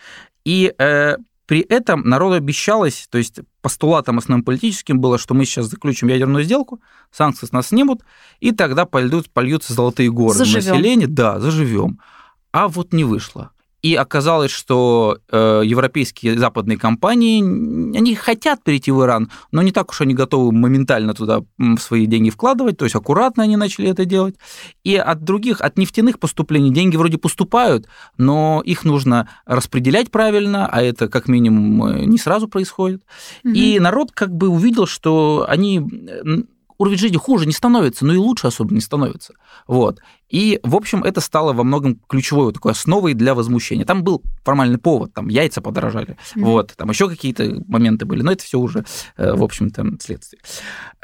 И 0.45 0.73
э, 0.77 1.17
при 1.45 1.59
этом 1.61 2.07
народу 2.07 2.35
обещалось, 2.35 3.07
то 3.09 3.17
есть 3.17 3.39
постулатом 3.61 4.17
основным 4.17 4.43
политическим 4.43 4.99
было, 4.99 5.17
что 5.17 5.33
мы 5.33 5.45
сейчас 5.45 5.65
заключим 5.65 6.07
ядерную 6.07 6.43
сделку, 6.43 6.81
санкции 7.11 7.45
с 7.45 7.51
нас 7.51 7.67
снимут, 7.67 8.03
и 8.39 8.51
тогда 8.51 8.85
польют, 8.85 9.29
польются 9.31 9.73
золотые 9.73 10.11
горы 10.11 10.37
заживем. 10.37 10.69
населения. 10.69 11.07
Да, 11.07 11.39
заживем. 11.39 11.99
А 12.51 12.67
вот 12.67 12.93
не 12.93 13.03
вышло. 13.03 13.51
И 13.81 13.95
оказалось, 13.95 14.51
что 14.51 15.17
э, 15.31 15.61
европейские 15.65 16.37
западные 16.37 16.77
компании, 16.77 17.41
они 17.97 18.15
хотят 18.15 18.63
перейти 18.63 18.91
в 18.91 19.03
Иран, 19.03 19.31
но 19.51 19.61
не 19.63 19.71
так 19.71 19.89
уж 19.89 20.01
они 20.01 20.13
готовы 20.13 20.51
моментально 20.51 21.13
туда 21.13 21.41
свои 21.79 22.05
деньги 22.05 22.29
вкладывать, 22.29 22.77
то 22.77 22.85
есть 22.85 22.95
аккуратно 22.95 23.43
они 23.43 23.57
начали 23.57 23.89
это 23.89 24.05
делать. 24.05 24.35
И 24.83 24.95
от 24.95 25.23
других, 25.23 25.61
от 25.61 25.77
нефтяных 25.77 26.19
поступлений 26.19 26.71
деньги 26.71 26.95
вроде 26.95 27.17
поступают, 27.17 27.87
но 28.17 28.61
их 28.63 28.85
нужно 28.85 29.29
распределять 29.45 30.11
правильно, 30.11 30.67
а 30.67 30.81
это 30.81 31.07
как 31.07 31.27
минимум 31.27 31.83
э, 31.85 32.05
не 32.05 32.19
сразу 32.19 32.47
происходит. 32.47 33.01
Угу. 33.43 33.53
И 33.53 33.79
народ 33.79 34.11
как 34.11 34.31
бы 34.35 34.49
увидел, 34.49 34.85
что 34.85 35.45
они 35.47 35.81
уровень 36.81 36.97
жизни 36.97 37.17
хуже 37.17 37.45
не 37.45 37.53
становится, 37.53 38.05
но 38.05 38.13
и 38.13 38.17
лучше 38.17 38.47
особо 38.47 38.73
не 38.73 38.81
становится. 38.81 39.35
Вот. 39.67 39.99
И, 40.29 40.59
в 40.63 40.75
общем, 40.75 41.03
это 41.03 41.21
стало 41.21 41.53
во 41.53 41.63
многом 41.63 41.99
ключевой 42.07 42.51
такой 42.53 42.71
основой 42.71 43.13
для 43.13 43.35
возмущения. 43.35 43.85
Там 43.85 44.03
был 44.03 44.23
формальный 44.43 44.79
повод, 44.79 45.13
там 45.13 45.27
яйца 45.27 45.61
подорожали, 45.61 46.17
mm-hmm. 46.35 46.43
вот, 46.43 46.73
там 46.75 46.89
еще 46.89 47.07
какие-то 47.07 47.63
моменты 47.67 48.05
были, 48.05 48.23
но 48.23 48.31
это 48.31 48.43
все 48.43 48.57
уже, 48.57 48.83
э, 49.17 49.33
в 49.33 49.43
общем-то, 49.43 49.85
следствие. 49.99 50.41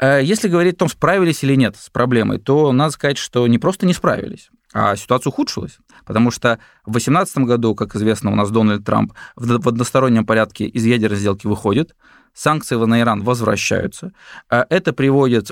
Э, 0.00 0.20
если 0.22 0.48
говорить 0.48 0.74
о 0.74 0.78
том, 0.78 0.88
справились 0.88 1.44
или 1.44 1.54
нет 1.54 1.76
с 1.76 1.90
проблемой, 1.90 2.38
то 2.38 2.72
надо 2.72 2.90
сказать, 2.90 3.18
что 3.18 3.46
не 3.46 3.58
просто 3.58 3.86
не 3.86 3.92
справились, 3.92 4.50
а 4.72 4.96
ситуация 4.96 5.30
ухудшилась, 5.30 5.78
потому 6.06 6.32
что 6.32 6.58
в 6.84 6.90
2018 6.90 7.38
году, 7.38 7.74
как 7.76 7.94
известно, 7.94 8.32
у 8.32 8.34
нас 8.34 8.50
Дональд 8.50 8.84
Трамп 8.84 9.12
в 9.36 9.68
одностороннем 9.68 10.26
порядке 10.26 10.66
из 10.66 10.84
ядерной 10.84 11.18
сделки 11.18 11.46
выходит, 11.46 11.94
санкции 12.38 12.76
на 12.76 13.00
Иран 13.00 13.22
возвращаются. 13.22 14.12
Э, 14.50 14.64
это 14.70 14.92
приводит, 14.92 15.50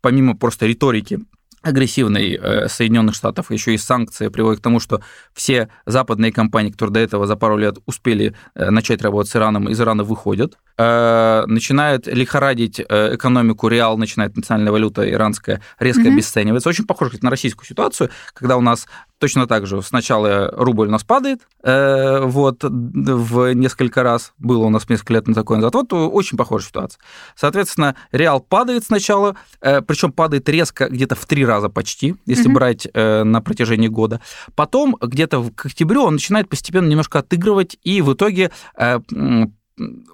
помимо 0.00 0.36
просто 0.36 0.66
риторики, 0.66 1.20
агрессивной 1.62 2.38
э, 2.40 2.68
Соединенных 2.68 3.14
Штатов, 3.14 3.50
еще 3.50 3.74
и 3.74 3.78
санкции 3.78 4.28
приводят 4.28 4.60
к 4.60 4.62
тому, 4.62 4.78
что 4.78 5.02
все 5.34 5.68
западные 5.84 6.32
компании, 6.32 6.70
которые 6.70 6.94
до 6.94 7.00
этого 7.00 7.26
за 7.26 7.34
пару 7.34 7.56
лет 7.56 7.78
успели 7.86 8.34
э, 8.54 8.70
начать 8.70 9.02
работать 9.02 9.32
с 9.32 9.36
Ираном, 9.36 9.68
из 9.68 9.80
Ирана 9.80 10.04
выходят, 10.04 10.58
начинает 10.78 12.06
лихорадить 12.06 12.80
экономику, 12.80 13.68
реал 13.68 13.96
начинает 13.96 14.36
национальная 14.36 14.72
валюта 14.72 15.10
иранская 15.10 15.62
резко 15.78 16.02
mm-hmm. 16.02 16.12
обесцениваться. 16.12 16.68
Очень 16.68 16.86
похоже 16.86 17.16
на 17.22 17.30
российскую 17.30 17.66
ситуацию, 17.66 18.10
когда 18.34 18.58
у 18.58 18.60
нас 18.60 18.86
точно 19.18 19.46
так 19.46 19.66
же 19.66 19.82
сначала 19.82 20.50
рубль 20.52 20.88
у 20.88 20.90
нас 20.90 21.04
падает, 21.04 21.40
вот, 21.62 22.62
в 22.62 23.54
несколько 23.54 24.02
раз, 24.02 24.32
было 24.38 24.64
у 24.66 24.70
нас 24.70 24.88
несколько 24.88 25.14
лет 25.14 25.28
на 25.28 25.34
такой 25.34 25.56
назад, 25.56 25.74
вот 25.74 25.92
очень 25.92 26.36
похожая 26.36 26.68
ситуация. 26.68 27.00
Соответственно, 27.34 27.96
реал 28.12 28.40
падает 28.40 28.84
сначала, 28.84 29.36
причем 29.60 30.12
падает 30.12 30.48
резко 30.48 30.88
где-то 30.88 31.14
в 31.14 31.26
три 31.26 31.44
раза 31.44 31.68
почти, 31.68 32.14
если 32.26 32.50
mm-hmm. 32.50 32.54
брать 32.54 32.88
э, 32.92 33.24
на 33.24 33.40
протяжении 33.40 33.88
года. 33.88 34.20
Потом 34.54 34.96
где-то 35.00 35.50
к 35.54 35.66
октябрю 35.66 36.02
он 36.02 36.14
начинает 36.14 36.48
постепенно 36.48 36.88
немножко 36.88 37.18
отыгрывать, 37.20 37.76
и 37.82 38.02
в 38.02 38.12
итоге 38.12 38.50
э, 38.76 38.98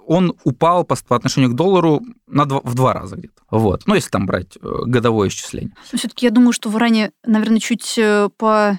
он 0.05 0.33
упал 0.43 0.83
по, 0.83 0.95
по 1.07 1.15
отношению 1.15 1.51
к 1.51 1.55
доллару 1.55 2.01
на 2.27 2.45
два, 2.45 2.59
в 2.63 2.75
два 2.75 2.93
раза 2.93 3.15
где-то. 3.15 3.41
Вот. 3.49 3.83
Ну, 3.85 3.95
если 3.95 4.09
там 4.09 4.25
брать 4.25 4.57
э, 4.61 4.67
годовое 4.85 5.29
исчисление. 5.29 5.73
Все-таки 5.93 6.25
я 6.25 6.31
думаю, 6.31 6.53
что 6.53 6.69
в 6.69 6.77
Иране, 6.77 7.11
наверное, 7.25 7.59
чуть 7.59 7.97
э, 7.97 8.29
по 8.37 8.71
э, 8.71 8.77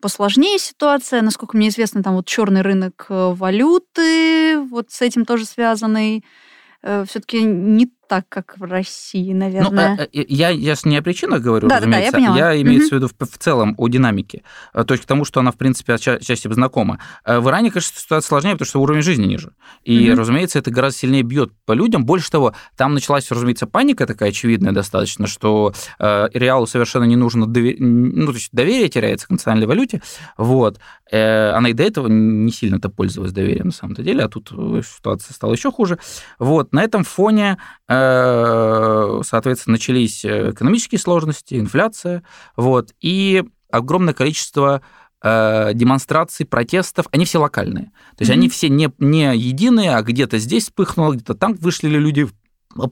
посложнее 0.00 0.58
ситуация. 0.58 1.22
Насколько 1.22 1.56
мне 1.56 1.68
известно, 1.68 2.02
там 2.02 2.14
вот 2.16 2.26
черный 2.26 2.62
рынок 2.62 3.06
валюты, 3.08 4.58
вот 4.60 4.90
с 4.90 5.02
этим 5.02 5.24
тоже 5.24 5.44
связанный. 5.44 6.24
Все-таки 6.82 7.42
не 7.42 7.92
так, 8.12 8.28
как 8.28 8.58
в 8.58 8.64
России, 8.64 9.32
наверное. 9.32 9.96
Ну, 9.96 10.20
я, 10.28 10.50
я 10.50 10.74
не 10.84 10.98
о 10.98 11.02
причинах 11.02 11.40
говорю, 11.40 11.66
да, 11.66 11.78
разумеется. 11.78 12.12
Да, 12.12 12.18
да, 12.18 12.22
я, 12.22 12.30
поняла. 12.30 12.52
я 12.52 12.60
имею 12.60 12.86
в 12.86 12.92
виду 12.92 13.08
в, 13.08 13.14
в 13.18 13.38
целом 13.38 13.74
о 13.78 13.88
динамике. 13.88 14.42
То 14.74 14.92
есть 14.92 15.04
к 15.04 15.06
тому, 15.06 15.24
что 15.24 15.40
она, 15.40 15.50
в 15.50 15.56
принципе, 15.56 15.94
отчасти 15.94 16.52
знакома. 16.52 16.98
В 17.24 17.48
Иране, 17.48 17.70
конечно, 17.70 17.98
ситуация 17.98 18.28
сложнее, 18.28 18.52
потому 18.52 18.66
что 18.66 18.82
уровень 18.82 19.00
жизни 19.00 19.24
ниже. 19.24 19.54
И, 19.82 20.10
угу. 20.10 20.20
разумеется, 20.20 20.58
это 20.58 20.70
гораздо 20.70 20.98
сильнее 20.98 21.22
бьет 21.22 21.52
по 21.64 21.72
людям. 21.72 22.04
Больше 22.04 22.30
того, 22.30 22.54
там 22.76 22.92
началась, 22.92 23.30
разумеется, 23.30 23.66
паника 23.66 24.06
такая 24.06 24.28
очевидная 24.28 24.72
достаточно, 24.72 25.26
что 25.26 25.72
э, 25.98 26.28
реалу 26.34 26.66
совершенно 26.66 27.04
не 27.04 27.16
нужно 27.16 27.46
довер... 27.46 27.76
ну, 27.78 28.26
то 28.26 28.34
есть 28.34 28.50
доверие 28.52 28.90
теряется 28.90 29.26
к 29.26 29.30
национальной 29.30 29.66
валюте. 29.66 30.02
Вот. 30.36 30.78
Э, 31.10 31.52
она 31.52 31.70
и 31.70 31.72
до 31.72 31.82
этого 31.82 32.08
не 32.08 32.52
сильно-то 32.52 32.90
пользовалась 32.90 33.32
доверием 33.32 33.68
на 33.68 33.72
самом 33.72 33.94
деле, 33.94 34.22
а 34.22 34.28
тут 34.28 34.50
ситуация 34.84 35.32
стала 35.32 35.54
еще 35.54 35.72
хуже. 35.72 35.98
Вот. 36.38 36.74
На 36.74 36.82
этом 36.82 37.04
фоне 37.04 37.56
Э, 37.92 38.01
соответственно, 39.24 39.72
начались 39.72 40.24
э, 40.24 40.50
экономические 40.50 40.98
сложности, 40.98 41.54
инфляция, 41.54 42.22
вот, 42.56 42.92
и 43.00 43.44
огромное 43.70 44.14
количество 44.14 44.82
э, 45.22 45.70
демонстраций, 45.74 46.46
протестов, 46.46 47.06
они 47.10 47.24
все 47.24 47.38
локальные. 47.38 47.86
То 48.16 48.22
есть 48.22 48.30
mm-hmm. 48.30 48.34
они 48.34 48.48
все 48.48 48.68
не, 48.68 48.92
не 48.98 49.36
единые, 49.36 49.96
а 49.96 50.02
где-то 50.02 50.38
здесь 50.38 50.64
вспыхнуло, 50.64 51.14
где-то 51.14 51.34
там 51.34 51.54
вышли 51.54 51.88
люди 51.88 52.28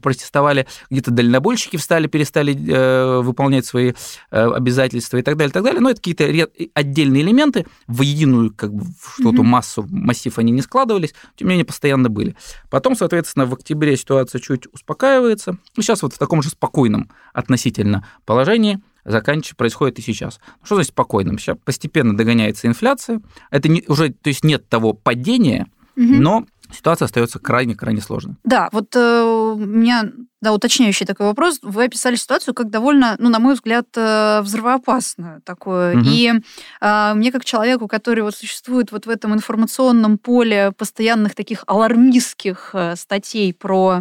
протестовали, 0.01 0.67
где-то 0.89 1.11
дальнобойщики 1.11 1.77
встали, 1.77 2.07
перестали 2.07 2.53
э, 2.53 3.21
выполнять 3.21 3.65
свои 3.65 3.93
э, 4.31 4.51
обязательства 4.51 5.17
и 5.17 5.21
так 5.21 5.37
далее, 5.37 5.49
и 5.49 5.53
так 5.53 5.63
далее. 5.63 5.81
Но 5.81 5.89
это 5.89 5.99
какие-то 5.99 6.49
отдельные 6.73 7.23
элементы, 7.23 7.65
в 7.87 8.01
единую 8.01 8.53
как 8.53 8.73
бы 8.73 8.85
что-то 9.15 9.41
mm-hmm. 9.41 9.43
массу, 9.43 9.87
массив 9.89 10.37
они 10.37 10.51
не 10.51 10.61
складывались, 10.61 11.13
тем 11.35 11.47
не 11.47 11.51
менее 11.51 11.65
постоянно 11.65 12.09
были. 12.09 12.35
Потом, 12.69 12.95
соответственно, 12.95 13.45
в 13.45 13.53
октябре 13.53 13.97
ситуация 13.97 14.39
чуть 14.39 14.67
успокаивается. 14.73 15.57
И 15.75 15.81
сейчас 15.81 16.01
вот 16.01 16.13
в 16.13 16.17
таком 16.17 16.41
же 16.41 16.49
спокойном 16.49 17.09
относительно 17.33 18.07
положении 18.25 18.79
заканчивается, 19.05 19.55
происходит 19.55 19.99
и 19.99 20.01
сейчас. 20.01 20.39
Что 20.63 20.75
значит 20.75 20.91
спокойным? 20.91 21.39
Сейчас 21.39 21.57
постепенно 21.63 22.15
догоняется 22.15 22.67
инфляция. 22.67 23.21
Это 23.49 23.67
не, 23.67 23.83
уже, 23.87 24.09
то 24.09 24.27
есть 24.27 24.43
нет 24.43 24.67
того 24.69 24.93
падения, 24.93 25.67
mm-hmm. 25.95 26.19
но 26.19 26.45
ситуация 26.73 27.05
остается 27.05 27.39
крайне-крайне 27.39 28.01
сложной. 28.01 28.35
Да, 28.43 28.69
вот 28.71 28.95
э, 28.95 29.21
у 29.23 29.57
меня 29.57 30.11
да, 30.41 30.53
уточняющий 30.53 31.05
такой 31.05 31.27
вопрос. 31.27 31.59
Вы 31.61 31.85
описали 31.85 32.15
ситуацию 32.15 32.55
как 32.55 32.71
довольно, 32.71 33.15
ну, 33.19 33.29
на 33.29 33.37
мой 33.37 33.53
взгляд, 33.53 33.85
э, 33.95 34.41
взрывоопасную 34.41 35.41
такую. 35.43 35.99
Угу. 35.99 36.05
И 36.07 36.33
э, 36.81 37.13
мне 37.13 37.31
как 37.31 37.45
человеку, 37.45 37.87
который 37.87 38.23
вот 38.23 38.35
существует 38.35 38.91
вот 38.91 39.05
в 39.05 39.09
этом 39.09 39.35
информационном 39.35 40.17
поле 40.17 40.73
постоянных 40.75 41.35
таких 41.35 41.63
алармистских 41.67 42.71
э, 42.73 42.95
статей 42.95 43.53
про, 43.53 43.99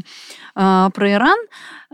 э, 0.56 0.88
про 0.94 1.12
Иран, 1.12 1.38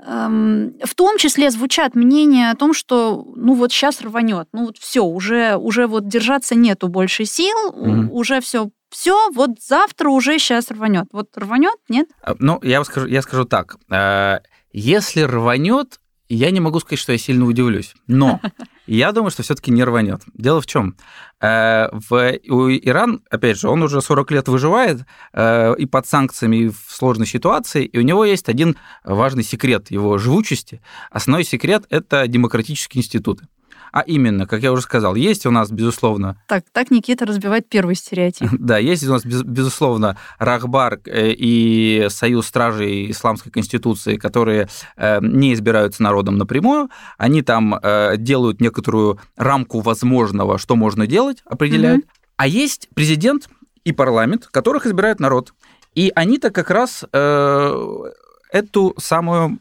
эм, 0.06 0.74
в 0.84 0.94
том 0.94 1.18
числе 1.18 1.50
звучат 1.50 1.96
мнения 1.96 2.50
о 2.50 2.56
том, 2.56 2.72
что 2.72 3.26
ну 3.34 3.54
вот 3.54 3.72
сейчас 3.72 4.00
рванет, 4.00 4.46
ну 4.52 4.66
вот 4.66 4.78
все, 4.78 5.02
уже, 5.04 5.56
уже 5.56 5.88
вот 5.88 6.06
держаться 6.06 6.54
нету 6.54 6.86
больше 6.86 7.24
сил, 7.24 7.72
mm 7.72 8.06
уже 8.10 8.40
все 8.40 8.70
все, 8.96 9.30
вот 9.30 9.60
завтра 9.60 10.08
уже 10.08 10.38
сейчас 10.38 10.70
рванет. 10.70 11.08
Вот 11.12 11.28
рванет, 11.36 11.76
нет? 11.90 12.08
А, 12.22 12.34
ну, 12.38 12.58
я 12.62 12.82
скажу, 12.82 13.06
я 13.06 13.20
скажу 13.20 13.44
так. 13.44 13.76
Э, 13.90 14.38
если 14.72 15.20
рванет, 15.20 16.00
я 16.30 16.50
не 16.50 16.60
могу 16.60 16.80
сказать, 16.80 16.98
что 16.98 17.12
я 17.12 17.18
сильно 17.18 17.44
удивлюсь. 17.44 17.94
Но 18.06 18.40
я 18.86 19.12
думаю, 19.12 19.30
что 19.30 19.42
все-таки 19.42 19.70
не 19.70 19.84
рванет. 19.84 20.22
Дело 20.32 20.62
в 20.62 20.66
чем? 20.66 20.96
Э, 21.42 21.88
в, 21.92 22.38
у 22.48 22.70
Иран, 22.70 23.22
опять 23.28 23.58
же, 23.58 23.68
он 23.68 23.82
уже 23.82 24.00
40 24.00 24.30
лет 24.30 24.48
выживает 24.48 25.02
э, 25.34 25.74
и 25.76 25.84
под 25.84 26.06
санкциями, 26.06 26.56
и 26.56 26.68
в 26.68 26.86
сложной 26.88 27.26
ситуации, 27.26 27.84
и 27.84 27.98
у 27.98 28.02
него 28.02 28.24
есть 28.24 28.48
один 28.48 28.78
важный 29.04 29.44
секрет 29.44 29.90
его 29.90 30.16
живучести. 30.16 30.80
Основной 31.10 31.44
секрет– 31.44 31.84
это 31.90 32.26
демократические 32.26 33.02
институты. 33.02 33.46
А 33.92 34.00
именно, 34.00 34.46
как 34.46 34.62
я 34.62 34.72
уже 34.72 34.82
сказал, 34.82 35.14
есть 35.14 35.46
у 35.46 35.50
нас, 35.50 35.70
безусловно... 35.70 36.40
Так, 36.48 36.64
так 36.72 36.90
Никита 36.90 37.26
разбивает 37.26 37.68
первый 37.68 37.94
стереотип. 37.94 38.48
Да, 38.66 38.78
есть 38.78 39.06
у 39.06 39.12
нас, 39.12 39.24
безусловно, 39.24 40.16
Рахбар 40.38 41.00
э, 41.04 41.32
и 41.32 42.06
Союз 42.08 42.46
Стражей 42.46 43.10
Исламской 43.10 43.52
Конституции, 43.52 44.16
которые 44.16 44.68
э, 44.96 45.18
не 45.20 45.54
избираются 45.54 46.02
народом 46.02 46.36
напрямую. 46.36 46.90
Они 47.16 47.42
там 47.42 47.74
э, 47.74 48.16
делают 48.16 48.60
некоторую 48.60 49.20
рамку 49.36 49.80
возможного, 49.80 50.58
что 50.58 50.74
можно 50.74 51.06
делать, 51.06 51.42
определяют. 51.44 52.04
А 52.36 52.46
есть 52.46 52.88
президент 52.94 53.48
и 53.84 53.92
парламент, 53.92 54.48
которых 54.50 54.86
избирает 54.86 55.20
народ. 55.20 55.54
И 55.94 56.12
они-то 56.14 56.50
как 56.50 56.70
раз 56.70 57.04
эту 57.12 58.94
самую 58.98 59.58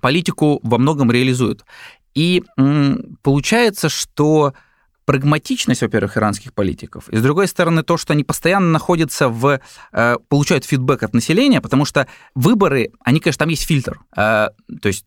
политику 0.00 0.60
во 0.62 0.78
многом 0.78 1.10
реализуют. 1.10 1.64
И 2.16 2.42
получается, 3.22 3.90
что 3.90 4.54
прагматичность, 5.06 5.82
во-первых, 5.82 6.18
иранских 6.18 6.52
политиков, 6.52 7.08
и, 7.08 7.16
с 7.16 7.22
другой 7.22 7.46
стороны, 7.46 7.82
то, 7.82 7.96
что 7.96 8.12
они 8.12 8.24
постоянно 8.24 8.70
находятся 8.70 9.28
в... 9.28 9.60
Э, 9.92 10.16
получают 10.28 10.64
фидбэк 10.64 11.04
от 11.04 11.14
населения, 11.14 11.60
потому 11.60 11.84
что 11.84 12.08
выборы, 12.34 12.90
они, 13.04 13.20
конечно, 13.20 13.38
там 13.38 13.48
есть 13.48 13.66
фильтр. 13.66 14.00
Э, 14.16 14.48
то 14.82 14.88
есть, 14.88 15.06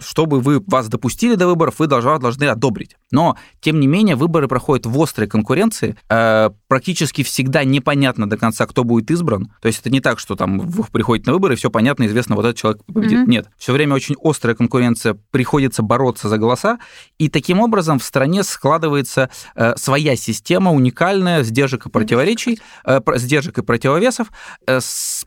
чтобы 0.00 0.40
вы 0.40 0.60
вас 0.66 0.88
допустили 0.88 1.34
до 1.34 1.46
выборов, 1.46 1.78
вы 1.78 1.86
должны, 1.86 2.18
должны 2.18 2.44
одобрить. 2.44 2.96
Но, 3.10 3.36
тем 3.60 3.78
не 3.78 3.86
менее, 3.86 4.16
выборы 4.16 4.48
проходят 4.48 4.86
в 4.86 5.00
острой 5.02 5.28
конкуренции. 5.28 5.96
Э, 6.08 6.50
практически 6.66 7.22
всегда 7.22 7.62
непонятно 7.64 8.28
до 8.28 8.38
конца, 8.38 8.66
кто 8.66 8.84
будет 8.84 9.10
избран. 9.10 9.52
То 9.60 9.68
есть, 9.68 9.80
это 9.80 9.90
не 9.90 10.00
так, 10.00 10.18
что 10.18 10.34
там 10.34 10.58
вы 10.58 10.84
приходите 10.90 11.30
на 11.30 11.34
выборы, 11.34 11.54
и 11.54 11.56
все 11.56 11.70
понятно, 11.70 12.06
известно, 12.06 12.36
вот 12.36 12.46
этот 12.46 12.56
человек 12.56 12.82
победит. 12.86 13.20
Mm-hmm. 13.20 13.30
Нет. 13.30 13.50
Все 13.58 13.74
время 13.74 13.94
очень 13.94 14.16
острая 14.22 14.56
конкуренция, 14.56 15.18
приходится 15.30 15.82
бороться 15.82 16.30
за 16.30 16.38
голоса, 16.38 16.78
и 17.18 17.28
таким 17.28 17.60
образом 17.60 17.98
в 17.98 18.04
стране 18.04 18.42
складывается 18.42 19.25
Э, 19.54 19.74
своя 19.76 20.16
система 20.16 20.72
уникальная, 20.72 21.42
сдержек 21.42 21.86
и 21.86 21.90
противоречий, 21.90 22.60
э, 22.84 23.00
сдержек 23.16 23.58
и 23.58 23.62
противовесов, 23.62 24.28
э, 24.66 24.80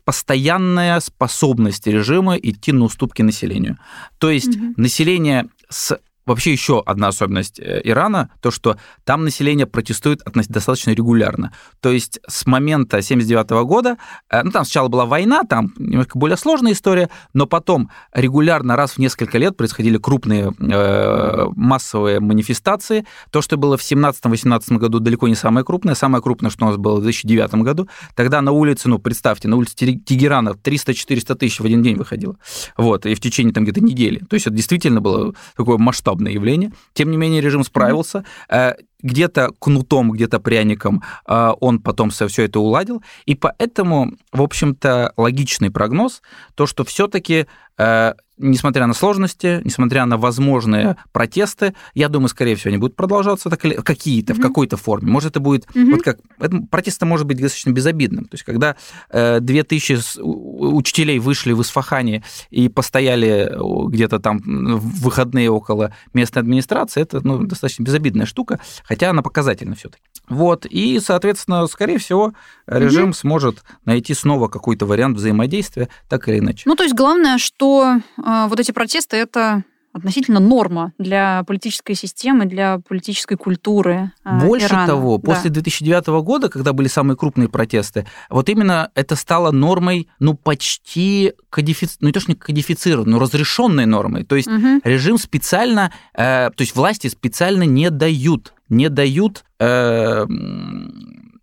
постоянная 0.04 1.00
способность 1.00 1.86
режима 1.86 2.36
идти 2.36 2.72
на 2.72 2.84
уступки 2.84 3.22
населению. 3.22 3.78
То 4.18 4.30
есть 4.30 4.56
угу. 4.56 4.74
население 4.76 5.46
с 5.68 5.98
Вообще 6.30 6.52
еще 6.52 6.80
одна 6.86 7.08
особенность 7.08 7.58
э, 7.58 7.80
Ирана, 7.82 8.30
то, 8.40 8.52
что 8.52 8.76
там 9.02 9.24
население 9.24 9.66
протестует 9.66 10.20
достаточно 10.48 10.92
регулярно. 10.92 11.52
То 11.80 11.90
есть 11.90 12.20
с 12.28 12.46
момента 12.46 13.02
79 13.02 13.50
года, 13.66 13.96
э, 14.30 14.44
ну 14.44 14.52
там 14.52 14.64
сначала 14.64 14.86
была 14.86 15.06
война, 15.06 15.42
там 15.42 15.74
немножко 15.76 16.16
более 16.16 16.36
сложная 16.36 16.70
история, 16.70 17.10
но 17.34 17.46
потом 17.46 17.90
регулярно 18.12 18.76
раз 18.76 18.92
в 18.92 18.98
несколько 18.98 19.38
лет 19.38 19.56
происходили 19.56 19.98
крупные 19.98 20.52
э, 20.56 21.46
массовые 21.56 22.20
манифестации. 22.20 23.06
То, 23.32 23.42
что 23.42 23.56
было 23.56 23.76
в 23.76 23.80
17-18 23.80 24.76
году, 24.76 25.00
далеко 25.00 25.26
не 25.26 25.34
самое 25.34 25.66
крупное. 25.66 25.96
Самое 25.96 26.22
крупное, 26.22 26.52
что 26.52 26.64
у 26.64 26.68
нас 26.68 26.76
было 26.76 27.00
в 27.00 27.02
2009 27.02 27.54
году. 27.56 27.88
Тогда 28.14 28.40
на 28.40 28.52
улице, 28.52 28.88
ну 28.88 29.00
представьте, 29.00 29.48
на 29.48 29.56
улице 29.56 29.74
Тегерана 29.74 30.50
300-400 30.50 31.34
тысяч 31.34 31.58
в 31.58 31.64
один 31.64 31.82
день 31.82 31.96
выходило. 31.96 32.36
Вот, 32.76 33.04
и 33.04 33.16
в 33.16 33.20
течение 33.20 33.52
там 33.52 33.64
где-то 33.64 33.80
недели. 33.80 34.20
То 34.30 34.34
есть 34.34 34.46
это 34.46 34.54
действительно 34.54 35.00
было 35.00 35.34
такое 35.56 35.76
масштабное 35.76 36.19
масштабное 36.20 36.32
явление. 36.32 36.72
Тем 36.92 37.10
не 37.10 37.16
менее, 37.16 37.40
режим 37.40 37.64
справился. 37.64 38.24
Mm-hmm. 38.48 38.74
где-то 39.02 39.50
кнутом, 39.58 40.10
где-то 40.10 40.40
пряником 40.40 41.02
э, 41.26 41.52
он 41.60 41.80
потом 41.80 42.10
все, 42.10 42.26
все 42.26 42.44
это 42.44 42.60
уладил. 42.60 43.02
И 43.24 43.34
поэтому, 43.34 44.12
в 44.32 44.42
общем-то, 44.42 45.12
логичный 45.16 45.70
прогноз, 45.70 46.22
то, 46.54 46.66
что 46.66 46.84
все-таки 46.84 47.46
э, 47.78 48.14
несмотря 48.40 48.86
на 48.86 48.94
сложности, 48.94 49.60
несмотря 49.64 50.06
на 50.06 50.16
возможные 50.16 50.96
протесты, 51.12 51.74
я 51.94 52.08
думаю, 52.08 52.28
скорее 52.28 52.56
всего, 52.56 52.70
они 52.70 52.78
будут 52.78 52.96
продолжаться 52.96 53.50
так 53.50 53.64
или 53.64 53.74
какие-то, 53.74 54.32
mm-hmm. 54.32 54.38
в 54.38 54.40
какой-то 54.40 54.76
форме. 54.76 55.10
Может, 55.10 55.32
это 55.32 55.40
будет, 55.40 55.66
mm-hmm. 55.66 55.90
вот 55.90 56.02
как, 56.02 56.18
это, 56.38 56.56
протест 56.70 57.02
может 57.02 57.26
быть 57.26 57.36
достаточно 57.36 57.70
безобидным. 57.70 58.24
То 58.24 58.34
есть, 58.34 58.44
когда 58.44 58.76
э, 59.10 59.40
2000 59.40 60.20
учителей 60.20 61.18
вышли 61.18 61.52
в 61.52 61.62
Исфахане 61.62 62.24
и 62.50 62.68
постояли 62.68 63.52
где-то 63.88 64.18
там 64.18 64.38
в 64.40 65.02
выходные 65.02 65.50
около 65.50 65.94
местной 66.14 66.42
администрации, 66.42 67.02
это 67.02 67.20
ну, 67.22 67.44
достаточно 67.44 67.82
безобидная 67.82 68.26
штука, 68.26 68.60
хотя 68.84 69.10
она 69.10 69.22
показательна 69.22 69.74
все-таки. 69.74 70.02
Вот, 70.28 70.64
и, 70.64 71.00
соответственно, 71.00 71.66
скорее 71.66 71.98
всего, 71.98 72.32
режим 72.66 73.10
mm-hmm. 73.10 73.14
сможет 73.14 73.64
найти 73.84 74.14
снова 74.14 74.48
какой-то 74.48 74.86
вариант 74.86 75.16
взаимодействия, 75.16 75.88
так 76.08 76.28
или 76.28 76.38
иначе. 76.38 76.62
Ну, 76.66 76.76
то 76.76 76.84
есть, 76.84 76.94
главное, 76.94 77.38
что 77.38 77.96
э, 78.16 78.29
вот 78.48 78.60
эти 78.60 78.72
протесты 78.72 79.16
это 79.16 79.64
относительно 79.92 80.38
норма 80.38 80.92
для 80.98 81.42
политической 81.44 81.94
системы, 81.94 82.44
для 82.44 82.78
политической 82.78 83.36
культуры. 83.36 84.12
Э, 84.24 84.38
Больше 84.40 84.66
Ирана. 84.66 84.86
того, 84.86 85.18
да. 85.18 85.22
после 85.22 85.50
2009 85.50 86.06
года, 86.22 86.48
когда 86.48 86.72
были 86.72 86.88
самые 86.88 87.16
крупные 87.16 87.48
протесты, 87.48 88.06
вот 88.28 88.48
именно 88.48 88.90
это 88.94 89.16
стало 89.16 89.50
нормой, 89.50 90.08
ну, 90.20 90.34
почти 90.34 91.32
кодифицированной, 91.50 91.98
ну, 92.00 92.06
не 92.08 92.12
то, 92.12 92.20
что 92.20 92.30
не 92.30 92.36
кодифицированной, 92.36 93.10
но 93.10 93.18
разрешенной 93.18 93.86
нормой. 93.86 94.24
То 94.24 94.36
есть 94.36 94.48
угу. 94.48 94.80
режим 94.84 95.18
специально, 95.18 95.92
э, 96.14 96.50
то 96.50 96.60
есть 96.60 96.76
власти 96.76 97.08
специально 97.08 97.64
не 97.64 97.90
дают, 97.90 98.54
не 98.68 98.88
дают 98.88 99.44
э, 99.58 100.26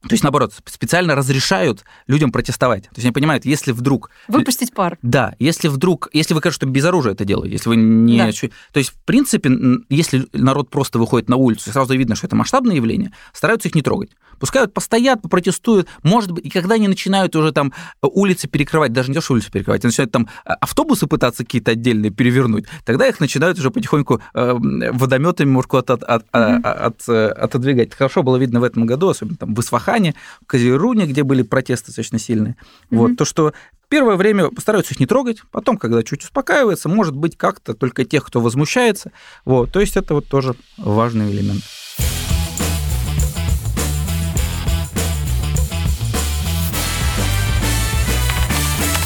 то 0.07 0.13
есть, 0.13 0.23
наоборот, 0.23 0.53
специально 0.65 1.15
разрешают 1.15 1.83
людям 2.07 2.31
протестовать. 2.31 2.83
То 2.83 2.95
есть 2.95 3.05
они 3.05 3.13
понимают, 3.13 3.45
если 3.45 3.71
вдруг... 3.71 4.09
Выпустить 4.27 4.73
пар. 4.73 4.97
Да, 5.01 5.35
если 5.39 5.67
вдруг... 5.67 6.09
Если 6.13 6.33
вы, 6.33 6.41
кажется, 6.41 6.65
что 6.65 6.71
без 6.71 6.85
оружия 6.85 7.13
это 7.13 7.25
делаете, 7.25 7.53
если 7.53 7.69
вы 7.69 7.75
не... 7.75 8.17
Да. 8.17 8.31
То 8.71 8.79
есть, 8.79 8.91
в 8.91 9.05
принципе, 9.05 9.51
если 9.89 10.27
народ 10.33 10.69
просто 10.69 10.99
выходит 10.99 11.29
на 11.29 11.35
улицу, 11.35 11.71
сразу 11.71 11.95
видно, 11.95 12.15
что 12.15 12.27
это 12.27 12.35
масштабное 12.35 12.75
явление, 12.75 13.11
стараются 13.33 13.67
их 13.67 13.75
не 13.75 13.81
трогать. 13.81 14.11
Пускай 14.39 14.61
вот 14.63 14.73
постоят, 14.73 15.21
попротестуют, 15.21 15.87
может 16.03 16.31
быть, 16.31 16.45
и 16.45 16.49
когда 16.49 16.75
они 16.75 16.87
начинают 16.87 17.35
уже 17.35 17.51
там 17.51 17.73
улицы 18.01 18.47
перекрывать, 18.47 18.93
даже 18.93 19.09
не 19.09 19.15
то, 19.15 19.21
что 19.21 19.33
улицы 19.33 19.51
перекрывать, 19.51 19.83
они 19.83 19.89
начинают 19.89 20.11
там 20.11 20.27
а, 20.45 20.53
автобусы 20.55 21.07
пытаться 21.07 21.43
какие-то 21.43 21.71
отдельные 21.71 22.11
перевернуть, 22.11 22.65
тогда 22.85 23.07
их 23.07 23.19
начинают 23.19 23.57
уже 23.57 23.71
потихоньку 23.71 24.21
э, 24.33 24.53
водометами, 24.53 25.49
может, 25.49 25.73
от, 25.73 25.89
от, 25.89 26.03
от, 26.03 26.25
mm-hmm. 26.31 26.61
от, 26.61 27.09
э, 27.09 27.27
отодвигать. 27.29 27.93
Хорошо 27.95 28.21
было 28.21 28.37
видно 28.37 28.59
в 28.59 28.63
этом 28.63 28.85
году, 28.85 29.09
особенно 29.09 29.37
там 29.37 29.55
в 29.55 29.59
Исфахане, 29.59 29.96
в 30.41 30.45
Казируне, 30.45 31.05
где 31.05 31.23
были 31.23 31.41
протесты 31.41 31.87
достаточно 31.87 32.19
сильные. 32.19 32.55
Mm-hmm. 32.55 32.97
Вот, 32.97 33.17
то, 33.17 33.25
что 33.25 33.53
Первое 33.89 34.17
время 34.17 34.49
постараются 34.49 34.93
их 34.93 34.99
не 34.99 35.05
трогать, 35.05 35.41
потом, 35.49 35.77
когда 35.77 36.03
чуть 36.03 36.21
успокаивается, 36.21 36.89
может 36.89 37.15
быть, 37.15 37.37
как-то 37.37 37.73
только 37.73 38.03
тех, 38.03 38.25
кто 38.25 38.41
возмущается. 38.41 39.13
Вот, 39.45 39.71
то 39.71 39.79
есть 39.79 39.95
это 39.95 40.13
вот 40.13 40.27
тоже 40.27 40.55
важный 40.75 41.31
элемент. 41.31 41.63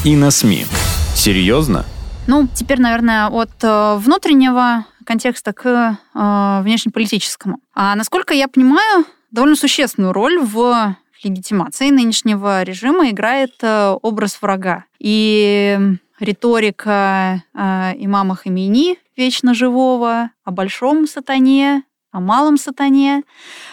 и 0.04 0.16
на 0.16 0.30
СМИ. 0.30 0.66
Серьезно? 1.14 1.84
Ну, 2.26 2.48
теперь, 2.52 2.80
наверное, 2.80 3.28
от 3.28 3.50
э, 3.62 3.96
внутреннего 3.98 4.84
контекста 5.04 5.52
к 5.52 5.66
э, 6.14 6.60
внешнеполитическому. 6.62 7.58
А 7.74 7.94
насколько 7.94 8.34
я 8.34 8.48
понимаю, 8.48 9.04
довольно 9.32 9.56
существенную 9.56 10.12
роль 10.12 10.38
в 10.38 10.96
легитимации 11.24 11.90
нынешнего 11.90 12.62
режима 12.62 13.10
играет 13.10 13.54
э, 13.62 13.96
образ 14.02 14.40
врага. 14.40 14.84
И 14.98 15.78
риторика 16.20 17.42
э, 17.54 17.92
имама 17.96 18.36
Хамини, 18.36 18.98
вечно 19.16 19.54
живого, 19.54 20.30
о 20.44 20.50
большом 20.50 21.06
сатане, 21.06 21.84
о 22.10 22.20
малом 22.20 22.56
сатане, 22.56 23.18
э, 23.18 23.22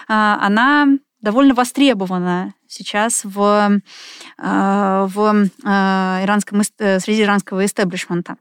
она 0.08 0.88
довольно 1.22 1.54
востребована 1.54 2.54
сейчас 2.68 3.22
в, 3.24 3.82
э, 4.38 5.08
в 5.10 5.50
иранском, 5.64 6.64
среди 6.64 7.24
иранского 7.24 7.66
истеблишмента. 7.66 8.38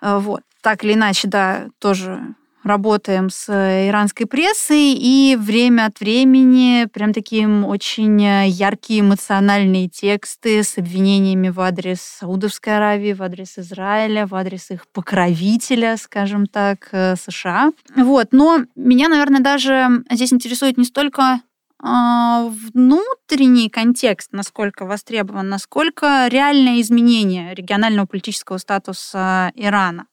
Вот. 0.00 0.42
Так 0.62 0.84
или 0.84 0.92
иначе, 0.92 1.26
да, 1.28 1.68
тоже 1.78 2.34
работаем 2.62 3.30
с 3.30 3.48
иранской 3.48 4.26
прессой, 4.26 4.94
и 4.94 5.36
время 5.38 5.86
от 5.86 6.00
времени 6.00 6.86
прям 6.92 7.12
такие 7.12 7.48
очень 7.48 8.20
яркие 8.20 9.00
эмоциональные 9.00 9.88
тексты 9.88 10.62
с 10.62 10.78
обвинениями 10.78 11.48
в 11.48 11.60
адрес 11.60 12.00
Саудовской 12.00 12.76
Аравии, 12.76 13.12
в 13.12 13.22
адрес 13.22 13.58
Израиля, 13.58 14.26
в 14.26 14.34
адрес 14.34 14.70
их 14.70 14.86
покровителя, 14.92 15.96
скажем 15.96 16.46
так, 16.46 16.88
США. 16.90 17.72
Вот. 17.96 18.28
Но 18.32 18.60
меня, 18.76 19.08
наверное, 19.08 19.40
даже 19.40 20.04
здесь 20.10 20.32
интересует 20.32 20.76
не 20.76 20.84
столько 20.84 21.40
внутренний 21.82 23.70
контекст, 23.70 24.32
насколько 24.32 24.84
востребован, 24.84 25.48
насколько 25.48 26.28
реальное 26.28 26.80
изменение 26.82 27.54
регионального 27.54 28.06
политического 28.06 28.58
статуса 28.58 29.50
Ирана. 29.54 30.06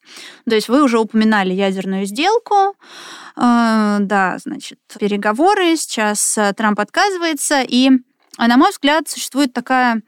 То 0.49 0.55
есть 0.55 0.69
вы 0.69 0.81
уже 0.81 0.97
упоминали 0.97 1.53
ядерную 1.53 2.05
сделку, 2.05 2.75
а, 3.35 3.97
да, 3.99 4.37
значит, 4.37 4.79
переговоры, 4.97 5.75
сейчас 5.75 6.37
Трамп 6.55 6.79
отказывается, 6.79 7.61
и, 7.61 7.91
на 8.37 8.57
мой 8.57 8.71
взгляд, 8.71 9.09
существует 9.09 9.51
такая 9.53 10.01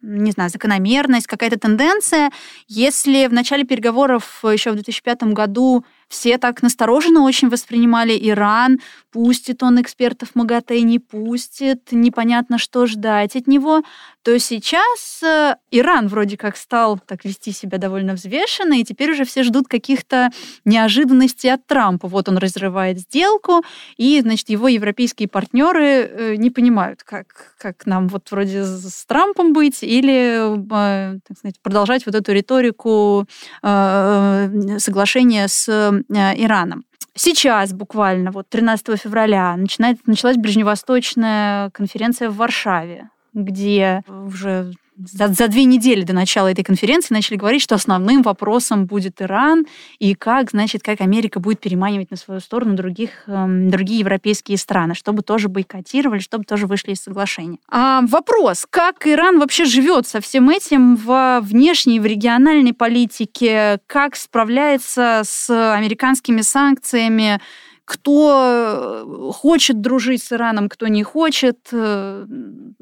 не 0.00 0.30
знаю, 0.30 0.48
закономерность, 0.48 1.26
какая-то 1.26 1.58
тенденция. 1.58 2.30
Если 2.68 3.26
в 3.26 3.32
начале 3.32 3.64
переговоров 3.64 4.44
еще 4.44 4.70
в 4.70 4.74
2005 4.74 5.24
году 5.34 5.84
все 6.08 6.38
так 6.38 6.62
настороженно 6.62 7.22
очень 7.22 7.48
воспринимали 7.48 8.18
Иран. 8.20 8.80
Пустит 9.10 9.62
он 9.62 9.80
экспертов 9.80 10.30
МАГАТЭ, 10.34 10.80
не 10.80 10.98
пустит, 10.98 11.92
непонятно, 11.92 12.58
что 12.58 12.86
ждать 12.86 13.36
от 13.36 13.46
него. 13.46 13.82
То 14.22 14.38
сейчас 14.38 15.22
э, 15.22 15.56
Иран 15.70 16.08
вроде 16.08 16.36
как 16.36 16.56
стал 16.56 16.98
так 16.98 17.24
вести 17.24 17.52
себя 17.52 17.78
довольно 17.78 18.14
взвешенно, 18.14 18.74
и 18.74 18.84
теперь 18.84 19.12
уже 19.12 19.24
все 19.24 19.42
ждут 19.42 19.68
каких-то 19.68 20.30
неожиданностей 20.64 21.52
от 21.52 21.66
Трампа. 21.66 22.08
Вот 22.08 22.28
он 22.28 22.36
разрывает 22.36 22.98
сделку, 22.98 23.62
и, 23.96 24.20
значит, 24.20 24.50
его 24.50 24.68
европейские 24.68 25.28
партнеры 25.28 25.84
э, 25.84 26.34
не 26.36 26.50
понимают, 26.50 27.04
как, 27.04 27.54
как 27.58 27.86
нам 27.86 28.08
вот 28.08 28.30
вроде 28.30 28.64
с 28.64 29.04
Трампом 29.06 29.52
быть, 29.52 29.82
или, 29.82 30.56
э, 30.56 31.18
так 31.26 31.38
сказать, 31.38 31.60
продолжать 31.62 32.04
вот 32.04 32.14
эту 32.14 32.32
риторику 32.32 33.26
соглашения 33.62 35.48
с 35.48 35.97
Э, 36.10 36.34
Ираном. 36.36 36.84
Сейчас 37.14 37.72
буквально, 37.72 38.30
вот 38.30 38.48
13 38.48 39.00
февраля, 39.00 39.56
начинает, 39.56 40.06
началась 40.06 40.36
ближневосточная 40.36 41.70
конференция 41.70 42.30
в 42.30 42.36
Варшаве, 42.36 43.10
где 43.34 44.02
уже 44.08 44.72
за, 45.04 45.28
за 45.28 45.48
две 45.48 45.64
недели 45.64 46.02
до 46.02 46.12
начала 46.12 46.50
этой 46.50 46.64
конференции 46.64 47.14
начали 47.14 47.36
говорить, 47.36 47.62
что 47.62 47.74
основным 47.74 48.22
вопросом 48.22 48.86
будет 48.86 49.22
Иран 49.22 49.66
и 49.98 50.14
как, 50.14 50.50
значит, 50.50 50.82
как 50.82 51.00
Америка 51.00 51.40
будет 51.40 51.60
переманивать 51.60 52.10
на 52.10 52.16
свою 52.16 52.40
сторону 52.40 52.74
других, 52.74 53.24
эм, 53.26 53.70
другие 53.70 54.00
европейские 54.00 54.58
страны, 54.58 54.94
чтобы 54.94 55.22
тоже 55.22 55.48
бойкотировали, 55.48 56.18
чтобы 56.18 56.44
тоже 56.44 56.66
вышли 56.66 56.92
из 56.92 57.00
соглашения. 57.00 57.58
А 57.68 58.02
вопрос, 58.02 58.66
как 58.68 59.06
Иран 59.06 59.38
вообще 59.38 59.64
живет 59.64 60.06
со 60.06 60.20
всем 60.20 60.50
этим 60.50 60.96
в 60.96 61.40
внешней, 61.42 62.00
в 62.00 62.06
региональной 62.06 62.72
политике, 62.72 63.78
как 63.86 64.16
справляется 64.16 65.22
с 65.24 65.48
американскими 65.74 66.40
санкциями, 66.40 67.40
кто 67.88 69.06
э, 69.06 69.32
хочет 69.32 69.80
дружить 69.80 70.22
с 70.22 70.30
Ираном, 70.30 70.68
кто 70.68 70.88
не 70.88 71.02
хочет. 71.02 71.56
Э, 71.72 72.26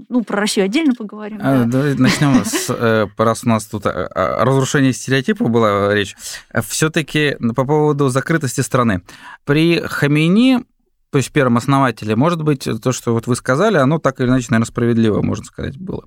ну, 0.08 0.24
про 0.24 0.40
Россию 0.40 0.64
отдельно 0.66 0.94
поговорим. 0.94 1.38
А, 1.40 1.62
да. 1.62 1.64
Давай 1.64 1.94
начнем 1.94 2.44
с, 2.44 2.66
э, 2.70 3.06
раз 3.16 3.44
у 3.44 3.48
нас 3.48 3.66
тут 3.66 3.86
о 3.86 4.44
разрушении 4.44 4.90
стереотипов 4.90 5.48
была 5.48 5.94
речь. 5.94 6.16
Все-таки 6.66 7.36
по 7.54 7.64
поводу 7.64 8.08
закрытости 8.08 8.62
страны. 8.62 9.02
При 9.44 9.80
Хамейни 9.80 10.64
то 11.10 11.18
есть 11.18 11.30
первом 11.30 11.56
основателе, 11.56 12.16
может 12.16 12.42
быть, 12.42 12.68
то, 12.82 12.90
что 12.90 13.14
вот 13.14 13.28
вы 13.28 13.36
сказали, 13.36 13.76
оно 13.76 13.98
так 14.00 14.20
или 14.20 14.26
иначе, 14.26 14.48
наверное, 14.50 14.66
справедливо, 14.66 15.22
можно 15.22 15.44
сказать, 15.44 15.78
было. 15.78 16.04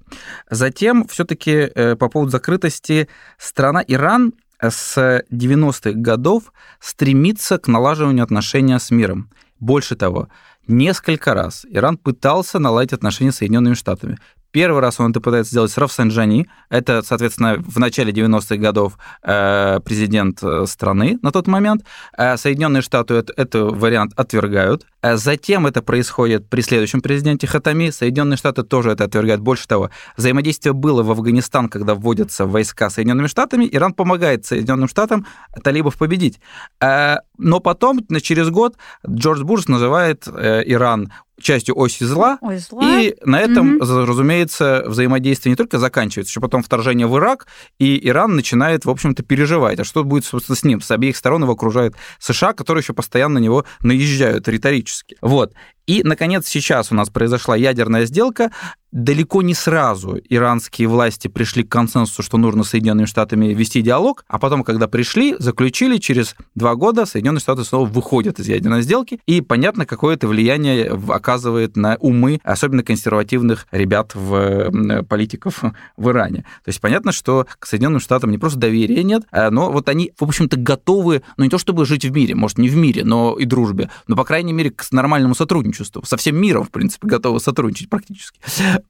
Затем 0.50 1.08
все-таки 1.08 1.72
по 1.96 2.10
поводу 2.10 2.32
закрытости 2.32 3.08
страна 3.38 3.82
Иран 3.88 4.34
с 4.62 5.24
90-х 5.32 5.92
годов 5.94 6.52
стремится 6.80 7.58
к 7.58 7.68
налаживанию 7.68 8.24
отношения 8.24 8.80
с 8.80 8.92
миром. 8.92 9.30
Больше 9.60 9.96
того, 9.96 10.30
несколько 10.68 11.34
раз 11.34 11.66
Иран 11.70 11.98
пытался 11.98 12.60
наладить 12.60 12.94
отношения 12.94 13.32
с 13.32 13.38
Соединенными 13.38 13.74
Штатами. 13.74 14.18
Первый 14.52 14.82
раз 14.82 15.00
он 15.00 15.12
это 15.12 15.22
пытается 15.22 15.52
сделать 15.52 15.72
с 15.72 15.78
Рафсанджани. 15.78 16.48
Это, 16.70 17.04
соответственно, 17.04 17.58
в 17.60 17.78
начале 17.78 18.12
90-х 18.12 18.56
годов 18.56 18.98
э, 19.22 19.80
президент 19.86 20.42
э, 20.42 20.66
страны 20.66 21.20
на 21.22 21.32
тот 21.32 21.46
момент. 21.48 21.84
Э, 22.18 22.36
Соединенные 22.36 22.82
Штаты 22.82 23.14
этот, 23.14 23.54
вариант 23.54 24.14
отвергают. 24.16 24.88
Затем 25.04 25.68
это 25.68 25.82
происходит 25.82 26.50
при 26.50 26.62
следующем 26.62 27.02
президенте 27.02 27.46
Хатами. 27.46 27.92
Соединенные 27.92 28.38
Штаты 28.38 28.64
тоже 28.64 28.92
это 28.92 29.04
отвергают. 29.04 29.40
Больше 29.42 29.68
того, 29.68 29.92
взаимодействие 30.18 30.74
было 30.74 31.04
в 31.04 31.12
Афганистан, 31.12 31.70
когда 31.70 31.94
вводятся 31.94 32.46
войска 32.48 32.90
Соединенными 32.90 33.28
Штатами. 33.28 33.70
Иран 33.72 33.94
помогает 33.94 34.46
Соединенным 34.46 34.90
Штатам 34.90 35.28
талибов 35.64 35.98
победить. 35.98 36.40
Но 36.82 37.60
потом, 37.62 38.06
через 38.22 38.50
год, 38.50 38.76
Джордж 39.08 39.44
Буш 39.44 39.68
называет 39.68 40.28
Иран 40.28 41.14
частью 41.42 41.78
оси 41.78 42.04
зла, 42.04 42.38
Ой, 42.42 42.58
зла. 42.58 43.00
и 43.00 43.16
на 43.24 43.40
этом, 43.40 43.78
угу. 43.78 44.06
разумеется, 44.06 44.84
взаимодействие 44.86 45.52
не 45.52 45.56
только 45.56 45.80
заканчивается, 45.80 46.32
еще 46.32 46.42
потом 46.42 46.62
вторжение 46.64 47.08
в 47.08 47.18
Ирак, 47.18 47.48
и 47.80 48.08
Иран 48.08 48.36
начинает, 48.36 48.86
в 48.86 48.90
общем-то, 48.90 49.24
переживать, 49.24 49.80
а 49.80 49.84
что 49.84 50.04
будет, 50.04 50.26
собственно, 50.26 50.56
с 50.56 50.64
ним? 50.64 50.82
С 50.82 50.92
обеих 50.92 51.18
сторон 51.18 51.44
его 51.44 51.54
окружает 51.54 51.96
США, 52.20 52.54
которые 52.54 52.82
еще 52.82 52.94
постоянно 52.94 53.40
на 53.40 53.44
него 53.44 53.66
наезжают 53.82 54.48
риторически. 54.48 55.18
Вот. 55.22 55.54
И, 55.90 56.04
наконец, 56.04 56.48
сейчас 56.48 56.92
у 56.92 56.96
нас 56.96 57.10
произошла 57.10 57.56
ядерная 57.56 58.06
сделка. 58.06 58.52
Далеко 58.92 59.44
не 59.44 59.54
сразу 59.54 60.20
иранские 60.30 60.88
власти 60.88 61.28
пришли 61.28 61.64
к 61.64 61.70
консенсусу, 61.70 62.24
что 62.24 62.38
нужно 62.38 62.64
с 62.64 62.70
Соединенными 62.70 63.06
Штатами 63.06 63.54
вести 63.54 63.84
диалог, 63.84 64.26
а 64.28 64.40
потом, 64.40 64.64
когда 64.64 64.88
пришли, 64.88 65.36
заключили, 65.38 65.98
через 65.98 66.36
два 66.56 66.74
года 66.74 67.06
Соединенные 67.06 67.40
Штаты 67.40 67.64
снова 67.64 67.88
выходят 67.88 68.40
из 68.40 68.48
ядерной 68.48 68.82
сделки, 68.82 69.20
и 69.28 69.42
понятно, 69.42 69.86
какое 69.86 70.16
это 70.16 70.28
влияние 70.28 70.92
оказывает 71.10 71.78
на 71.78 71.98
умы, 71.98 72.40
особенно 72.44 72.82
консервативных 72.82 73.68
ребят, 73.72 74.14
в, 74.16 75.04
политиков 75.04 75.64
в 75.98 76.10
Иране. 76.10 76.40
То 76.64 76.70
есть 76.70 76.82
понятно, 76.82 77.12
что 77.12 77.46
к 77.60 77.68
Соединенным 77.68 78.00
Штатам 78.00 78.32
не 78.32 78.40
просто 78.40 78.58
доверия 78.58 79.04
нет, 79.04 79.24
а, 79.32 79.52
но 79.52 79.72
вот 79.72 79.88
они, 79.88 80.14
в 80.20 80.24
общем-то, 80.24 80.58
готовы, 80.58 81.22
ну 81.38 81.44
не 81.44 81.50
то 81.52 81.60
чтобы 81.60 81.86
жить 81.86 82.06
в 82.06 82.12
мире, 82.12 82.34
может, 82.34 82.58
не 82.58 82.70
в 82.70 82.76
мире, 82.76 83.04
но 83.04 83.38
и 83.38 83.46
дружбе, 83.46 83.92
но, 84.08 84.16
по 84.16 84.24
крайней 84.24 84.54
мере, 84.54 84.72
к 84.72 84.84
нормальному 84.92 85.36
сотрудничеству 85.36 85.79
сотрудничеству. 85.86 86.06
Со 86.06 86.18
всем 86.18 86.36
миром, 86.38 86.64
в 86.64 86.72
принципе, 86.72 87.08
готовы 87.08 87.40
сотрудничать 87.40 87.90
практически. 87.90 88.40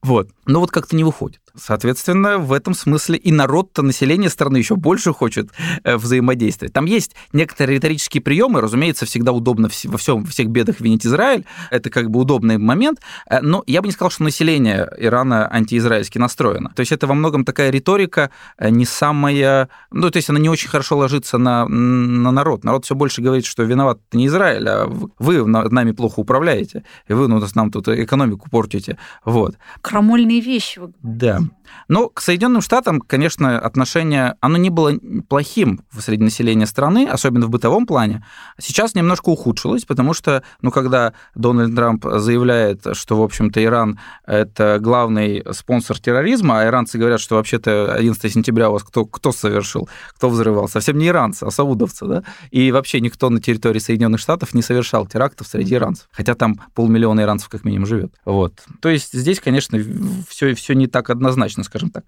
Вот. 0.02 0.30
Но 0.46 0.60
вот 0.60 0.72
как-то 0.72 0.96
не 0.96 1.04
выходит. 1.04 1.42
Соответственно, 1.56 2.38
в 2.38 2.54
этом 2.54 2.74
смысле 2.74 3.18
и 3.18 3.32
народ-то, 3.32 3.82
население 3.82 4.30
страны 4.30 4.58
еще 4.58 4.76
больше 4.76 5.14
хочет 5.14 5.50
э, 5.84 5.98
взаимодействовать. 5.98 6.74
Там 6.74 6.86
есть 6.86 7.16
некоторые 7.34 7.78
риторические 7.78 8.22
приемы, 8.22 8.62
разумеется, 8.62 9.06
всегда 9.06 9.32
удобно 9.32 9.70
во 9.86 9.98
всем, 9.98 10.24
во 10.24 10.30
всех 10.30 10.50
бедах 10.50 10.80
винить 10.80 11.06
Израиль. 11.06 11.46
Это 11.72 11.90
как 11.90 12.10
бы 12.10 12.20
удобный 12.20 12.58
момент. 12.58 13.00
Э, 13.30 13.42
но 13.42 13.64
я 13.68 13.82
бы 13.82 13.88
не 13.88 13.94
сказал, 13.94 14.12
что 14.12 14.24
население 14.24 14.88
Ирана 14.98 15.48
антиизраильски 15.52 16.18
настроено. 16.18 16.72
То 16.76 16.82
есть 16.82 16.92
это 16.92 17.08
во 17.08 17.14
многом 17.14 17.46
такая 17.46 17.70
риторика 17.70 18.30
э, 18.58 18.70
не 18.70 18.86
самая... 18.86 19.70
Ну, 19.92 20.10
то 20.12 20.18
есть 20.18 20.30
она 20.30 20.40
не 20.40 20.50
очень 20.50 20.70
хорошо 20.70 20.98
ложится 20.98 21.38
на, 21.38 21.68
на 21.68 22.32
народ. 22.32 22.64
Народ 22.64 22.86
все 22.86 22.96
больше 22.96 23.22
говорит, 23.22 23.46
что 23.46 23.64
виноват 23.64 24.00
не 24.14 24.28
Израиль, 24.28 24.68
а 24.68 24.88
вы 25.20 25.46
нами 25.46 25.92
плохо 25.92 26.20
управляете 26.20 26.84
и 27.08 27.14
вы 27.14 27.28
ну, 27.28 27.42
нам 27.56 27.72
тут 27.72 27.88
экономику 27.88 28.50
портите. 28.50 28.98
Вот. 29.26 29.56
Крамольные 29.82 30.42
вещи. 30.42 30.82
Да. 31.02 31.39
Но 31.88 32.10
к 32.10 32.22
Соединенным 32.22 32.62
Штатам, 32.62 33.02
конечно, 33.02 33.60
отношение, 33.60 34.36
оно 34.42 34.58
не 34.58 34.70
было 34.70 34.94
плохим 35.28 35.82
среди 35.98 36.24
населения 36.24 36.66
страны, 36.66 37.08
особенно 37.08 37.48
в 37.48 37.50
бытовом 37.50 37.86
плане. 37.86 38.26
Сейчас 38.60 38.96
немножко 38.96 39.30
ухудшилось, 39.30 39.86
потому 39.86 40.14
что, 40.14 40.44
ну, 40.62 40.72
когда 40.72 41.14
Дональд 41.36 41.76
Трамп 41.76 42.06
заявляет, 42.06 42.86
что, 42.94 43.18
в 43.18 43.24
общем-то, 43.24 43.64
Иран– 43.64 44.00
это 44.26 44.78
главный 44.80 45.44
спонсор 45.52 46.00
терроризма, 46.00 46.62
а 46.62 46.66
иранцы 46.66 46.98
говорят, 46.98 47.20
что 47.20 47.36
вообще-то 47.36 47.94
11 47.94 48.32
сентября 48.32 48.70
у 48.70 48.74
вас 48.74 48.84
кто, 48.84 49.06
кто 49.06 49.32
совершил, 49.32 49.90
кто 50.16 50.30
взрывал? 50.30 50.68
Совсем 50.68 50.98
не 50.98 51.08
иранцы, 51.08 51.44
а 51.44 51.52
саудовцы, 51.52 52.06
да? 52.06 52.24
И 52.52 52.72
вообще 52.72 53.02
никто 53.02 53.30
на 53.30 53.42
территории 53.42 53.80
Соединенных 53.80 54.20
Штатов 54.20 54.54
не 54.54 54.62
совершал 54.62 55.08
терактов 55.08 55.48
среди 55.48 55.76
иранцев. 55.76 56.08
Хотя 56.12 56.36
там 56.36 56.62
полмиллиона 56.76 57.22
иранцев 57.22 57.50
как 57.50 57.64
минимум 57.64 57.88
живет. 57.88 58.14
Вот. 58.26 58.54
То 58.82 58.90
есть 58.90 59.14
здесь, 59.14 59.40
конечно, 59.40 59.80
все, 60.28 60.54
все 60.54 60.74
не 60.74 60.88
так 60.88 61.10
однозначно, 61.10 61.29
скажем 61.64 61.90
так. 61.90 62.06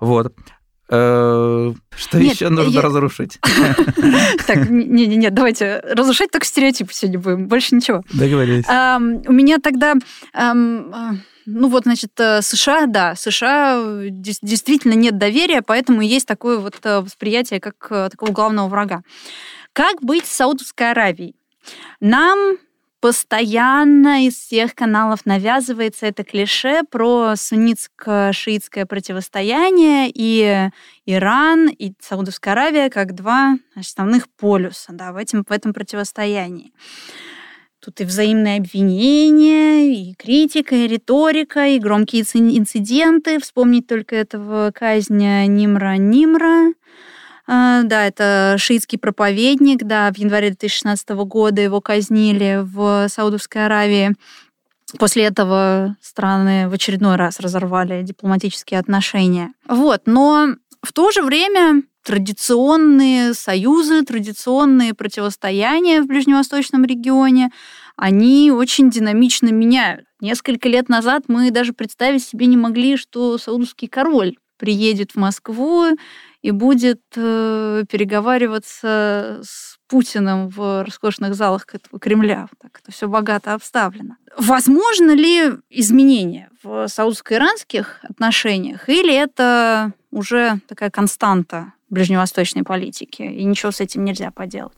Вот. 0.00 0.34
Э, 0.88 1.72
что 1.96 2.20
Нет, 2.20 2.34
еще 2.34 2.50
нужно 2.50 2.70
я... 2.76 2.82
разрушить? 2.82 3.38
Так, 4.46 4.68
не-не-не, 4.68 5.30
давайте 5.30 5.80
разрушать 5.80 6.30
только 6.30 6.46
стереотипы 6.46 6.92
сегодня 6.92 7.18
будем, 7.18 7.48
больше 7.48 7.74
ничего. 7.74 8.02
Договорились. 8.12 8.66
У 8.66 9.32
меня 9.32 9.58
тогда 9.58 9.94
ну 11.46 11.68
вот, 11.68 11.82
значит, 11.82 12.18
э, 12.18 12.40
США, 12.40 12.86
да, 12.86 13.14
США 13.14 13.78
действительно 14.08 14.94
нет 14.94 15.18
доверия, 15.18 15.60
поэтому 15.60 16.00
есть 16.00 16.26
такое 16.26 16.56
вот 16.56 16.76
э, 16.84 17.00
восприятие 17.00 17.60
как 17.60 17.76
такого 18.10 18.30
главного 18.30 18.68
врага. 18.68 19.02
Как 19.74 20.02
быть 20.02 20.24
с 20.24 20.32
Саудовской 20.32 20.92
Аравией? 20.92 21.36
Нам 22.00 22.56
постоянно 23.04 24.24
из 24.26 24.32
всех 24.32 24.74
каналов 24.74 25.26
навязывается 25.26 26.06
это 26.06 26.24
клише 26.24 26.84
про 26.90 27.34
суннитско-шиитское 27.36 28.86
противостояние 28.86 30.10
и 30.10 30.70
Иран, 31.04 31.68
и 31.68 31.92
Саудовская 32.00 32.54
Аравия 32.54 32.88
как 32.88 33.14
два 33.14 33.58
основных 33.76 34.30
полюса 34.30 34.94
да, 34.94 35.12
в, 35.12 35.18
этом, 35.18 35.44
в 35.46 35.52
этом 35.52 35.74
противостоянии. 35.74 36.72
Тут 37.78 38.00
и 38.00 38.04
взаимные 38.04 38.56
обвинения, 38.56 39.94
и 39.94 40.14
критика, 40.14 40.74
и 40.74 40.88
риторика, 40.88 41.66
и 41.66 41.78
громкие 41.78 42.22
инциденты. 42.22 43.38
Вспомнить 43.38 43.86
только 43.86 44.16
этого 44.16 44.72
казня 44.74 45.46
Нимра 45.46 45.98
Нимра, 45.98 46.72
да, 47.46 48.06
это 48.06 48.56
шиитский 48.58 48.98
проповедник, 48.98 49.82
да, 49.82 50.10
в 50.12 50.18
январе 50.18 50.48
2016 50.48 51.08
года 51.10 51.60
его 51.60 51.80
казнили 51.80 52.60
в 52.62 53.08
Саудовской 53.08 53.66
Аравии. 53.66 54.14
После 54.98 55.24
этого 55.24 55.96
страны 56.00 56.68
в 56.68 56.72
очередной 56.72 57.16
раз 57.16 57.40
разорвали 57.40 58.02
дипломатические 58.02 58.80
отношения. 58.80 59.52
Вот, 59.68 60.02
но 60.06 60.54
в 60.82 60.92
то 60.92 61.10
же 61.10 61.22
время 61.22 61.82
традиционные 62.04 63.34
союзы, 63.34 64.02
традиционные 64.02 64.94
противостояния 64.94 66.02
в 66.02 66.06
ближневосточном 66.06 66.84
регионе, 66.84 67.50
они 67.96 68.52
очень 68.52 68.90
динамично 68.90 69.48
меняют. 69.48 70.04
Несколько 70.20 70.68
лет 70.68 70.88
назад 70.88 71.24
мы 71.28 71.50
даже 71.50 71.72
представить 71.72 72.24
себе 72.24 72.46
не 72.46 72.56
могли, 72.56 72.96
что 72.96 73.38
саудовский 73.38 73.88
король 73.88 74.36
приедет 74.58 75.12
в 75.12 75.16
Москву 75.16 75.96
и 76.44 76.50
будет 76.50 77.00
э, 77.16 77.84
переговариваться 77.90 79.40
с 79.42 79.78
Путиным 79.88 80.48
в 80.48 80.84
роскошных 80.84 81.34
залах 81.34 81.66
Кремля. 82.00 82.48
Так 82.60 82.80
это 82.82 82.92
все 82.92 83.08
богато 83.08 83.54
обставлено. 83.54 84.16
Возможно 84.36 85.12
ли 85.14 85.52
изменения 85.70 86.50
в 86.62 86.86
саудско-иранских 86.88 87.98
отношениях, 88.02 88.88
или 88.88 89.14
это 89.14 89.92
уже 90.10 90.60
такая 90.66 90.90
константа 90.90 91.72
ближневосточной 91.90 92.64
политики, 92.64 93.22
и 93.22 93.44
ничего 93.44 93.70
с 93.70 93.80
этим 93.80 94.04
нельзя 94.04 94.30
поделать. 94.30 94.72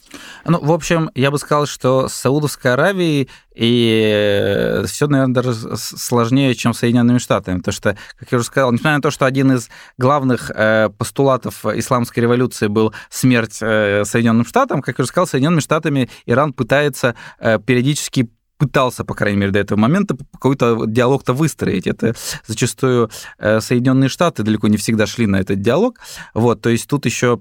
Ну, 0.45 0.61
в 0.61 0.71
общем, 0.71 1.11
я 1.14 1.31
бы 1.31 1.38
сказал, 1.38 1.66
что 1.66 2.09
с 2.09 2.14
Саудовской 2.14 2.75
Аравией 2.75 3.29
и 3.55 4.83
все, 4.87 5.07
наверное, 5.07 5.35
даже 5.35 5.55
сложнее, 5.77 6.55
чем 6.55 6.75
с 6.75 6.79
Соединенными 6.81 7.19
Штатами, 7.19 7.59
потому 7.59 7.73
что, 7.73 7.97
как 8.19 8.31
я 8.31 8.37
уже 8.37 8.47
сказал, 8.47 8.71
несмотря 8.71 8.97
на 8.97 9.03
то, 9.03 9.11
что 9.11 9.25
один 9.25 9.53
из 9.53 9.71
главных 9.97 10.51
э, 10.55 10.90
постулатов 10.90 11.64
исламской 11.64 12.23
революции 12.23 12.66
был 12.66 12.92
смерть 13.09 13.59
э, 13.62 14.05
Соединенным 14.05 14.45
Штатам, 14.45 14.83
как 14.83 14.96
я 14.99 15.03
уже 15.03 15.09
сказал, 15.09 15.27
Соединенными 15.27 15.61
Штатами 15.61 16.09
Иран 16.27 16.53
пытается 16.53 17.15
э, 17.39 17.59
периодически 17.59 18.31
пытался, 18.59 19.05
по 19.05 19.15
крайней 19.15 19.39
мере, 19.39 19.53
до 19.53 19.59
этого 19.59 19.79
момента 19.79 20.17
какой-то 20.33 20.87
диалог-то 20.87 21.33
выстроить. 21.35 21.87
Это 21.87 22.15
зачастую 22.47 23.11
э, 23.39 23.61
Соединенные 23.61 24.09
Штаты 24.09 24.43
далеко 24.43 24.69
не 24.69 24.77
всегда 24.77 25.07
шли 25.07 25.27
на 25.27 25.37
этот 25.37 25.61
диалог. 25.61 26.01
Вот, 26.35 26.63
то 26.63 26.71
есть 26.71 26.89
тут 26.89 27.05
еще 27.05 27.41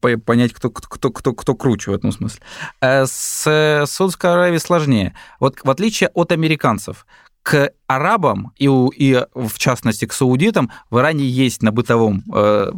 понять, 0.00 0.54
кто, 0.54 0.70
кто, 0.70 1.10
кто, 1.10 1.34
кто 1.34 1.54
круче 1.54 1.90
в 1.90 1.94
этом 1.94 2.12
смысле. 2.12 2.40
Э, 2.80 3.04
с 3.06 3.84
Саудовской 3.86 4.30
Аравией 4.30 4.60
сложнее. 4.60 5.14
Вот 5.40 5.58
в 5.62 5.70
отличие 5.70 6.08
от 6.14 6.32
американцев, 6.32 7.06
к 7.48 7.72
арабам 7.86 8.52
и, 8.58 8.66
и 8.66 9.24
в 9.34 9.58
частности 9.58 10.04
к 10.04 10.12
саудитам 10.12 10.70
в 10.90 10.98
Иране 10.98 11.24
есть 11.24 11.62
на 11.62 11.72
бытовом 11.72 12.22
э, 12.30 12.70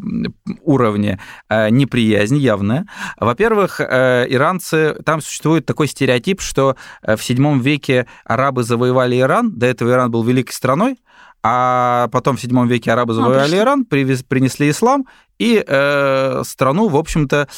уровне 0.63 1.19
э, 1.49 1.71
неприязнь 1.71 2.37
явная. 2.37 2.87
Во-первых, 3.19 3.81
э, 3.81 4.27
иранцы, 4.29 4.95
там 5.05 5.23
существует 5.23 5.67
такой 5.67 5.89
стереотип, 5.89 6.41
что 6.41 6.77
э, 7.03 7.17
в 7.17 7.19
VII 7.19 7.59
веке 7.59 8.07
арабы 8.25 8.63
завоевали 8.63 9.19
Иран, 9.19 9.51
до 9.59 9.67
этого 9.67 9.91
Иран 9.91 10.13
был 10.13 10.23
великой 10.23 10.53
страной, 10.53 11.01
а 11.43 12.07
потом 12.13 12.37
в 12.37 12.45
VII 12.45 12.69
веке 12.69 12.93
арабы 12.93 13.15
а, 13.15 13.17
завоевали 13.17 13.57
а, 13.57 13.63
Иран, 13.65 13.85
привез, 13.85 14.23
принесли 14.23 14.71
ислам, 14.71 15.09
и 15.41 15.65
э, 15.67 16.43
страну, 16.45 16.89
в 16.89 16.97
общем-то, 16.97 17.49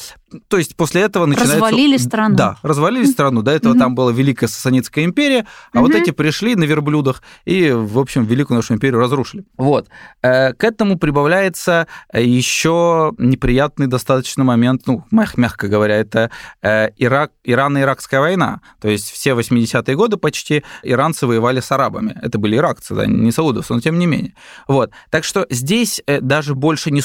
то 0.47 0.57
есть 0.57 0.75
после 0.75 1.01
этого 1.01 1.25
начинается... 1.25 1.55
Развалили 1.55 1.97
страну. 1.97 2.35
Да, 2.35 2.57
развалили 2.63 3.05
страну. 3.05 3.41
До 3.41 3.51
этого 3.51 3.77
там 3.77 3.93
была 3.93 4.11
Великая 4.11 4.47
Сасанидская 4.47 5.03
империя, 5.03 5.45
а 5.73 5.81
вот 5.81 5.93
эти 5.93 6.11
пришли 6.11 6.55
на 6.55 6.63
верблюдах 6.63 7.21
и, 7.45 7.71
в 7.71 7.99
общем, 7.99 8.23
Великую 8.23 8.55
нашу 8.55 8.73
империю 8.73 8.99
разрушили. 8.99 9.43
Вот. 9.57 9.89
Э, 10.21 10.53
к 10.53 10.63
этому 10.63 10.97
прибавляется 10.97 11.87
еще 12.13 13.13
неприятный 13.17 13.87
достаточно 13.87 14.45
момент, 14.45 14.83
ну, 14.87 15.03
мягко 15.11 15.67
говоря, 15.67 15.97
это 15.97 16.31
э, 16.61 16.89
Ирак, 16.97 17.31
Ирано-Иракская 17.43 18.21
война. 18.21 18.61
То 18.79 18.87
есть 18.87 19.11
все 19.11 19.31
80-е 19.31 19.95
годы 19.95 20.15
почти 20.15 20.63
иранцы 20.83 21.27
воевали 21.27 21.59
с 21.59 21.69
арабами. 21.71 22.17
Это 22.21 22.39
были 22.39 22.55
иракцы, 22.55 22.95
да, 22.95 23.05
не 23.05 23.31
саудовцы, 23.31 23.73
но 23.73 23.81
тем 23.81 23.99
не 23.99 24.05
менее. 24.05 24.33
Вот. 24.69 24.91
Так 25.09 25.25
что 25.25 25.45
здесь 25.49 26.01
э, 26.07 26.21
даже 26.21 26.55
больше 26.55 26.89
не 26.89 27.01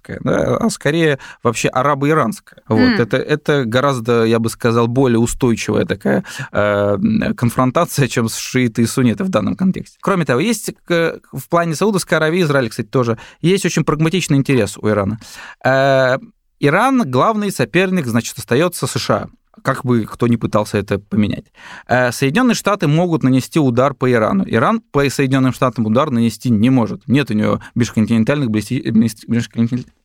суннито-шиитская, 0.00 0.18
да, 0.22 0.56
а 0.56 0.70
скорее 0.70 1.18
вообще 1.42 1.68
арабо-иранская. 1.68 2.62
Вот, 2.68 2.78
mm. 2.78 3.02
это, 3.02 3.16
это 3.16 3.64
гораздо, 3.64 4.24
я 4.24 4.38
бы 4.38 4.50
сказал, 4.50 4.86
более 4.86 5.18
устойчивая 5.18 5.84
такая 5.84 6.24
э, 6.52 6.96
конфронтация, 7.36 8.08
чем 8.08 8.28
с 8.28 8.36
шииты 8.36 8.82
и 8.82 8.86
сунниты 8.86 9.24
в 9.24 9.28
данном 9.28 9.56
контексте. 9.56 9.98
Кроме 10.00 10.24
того, 10.24 10.40
есть 10.40 10.72
в 10.88 11.48
плане 11.48 11.74
Саудовской 11.74 12.18
Аравии, 12.18 12.42
Израиля, 12.42 12.68
кстати, 12.68 12.88
тоже, 12.88 13.18
есть 13.40 13.64
очень 13.64 13.84
прагматичный 13.84 14.36
интерес 14.36 14.76
у 14.76 14.88
Ирана. 14.88 15.18
Э, 15.64 16.18
Иран 16.58 17.10
главный 17.10 17.50
соперник, 17.50 18.06
значит, 18.06 18.36
остается 18.38 18.86
США 18.86 19.28
как 19.62 19.84
бы 19.84 20.04
кто 20.04 20.26
ни 20.26 20.36
пытался 20.36 20.78
это 20.78 20.98
поменять. 20.98 21.46
Э, 21.86 22.12
Соединенные 22.12 22.54
Штаты 22.54 22.86
могут 22.88 23.22
нанести 23.22 23.58
удар 23.58 23.94
по 23.94 24.10
Ирану. 24.10 24.44
Иран 24.46 24.80
по 24.80 25.08
Соединенным 25.08 25.52
Штатам 25.52 25.86
удар 25.86 26.10
нанести 26.10 26.50
не 26.50 26.70
может. 26.70 27.06
Нет 27.08 27.30
у 27.30 27.34
него 27.34 27.60
межконтинентальных, 27.74 28.48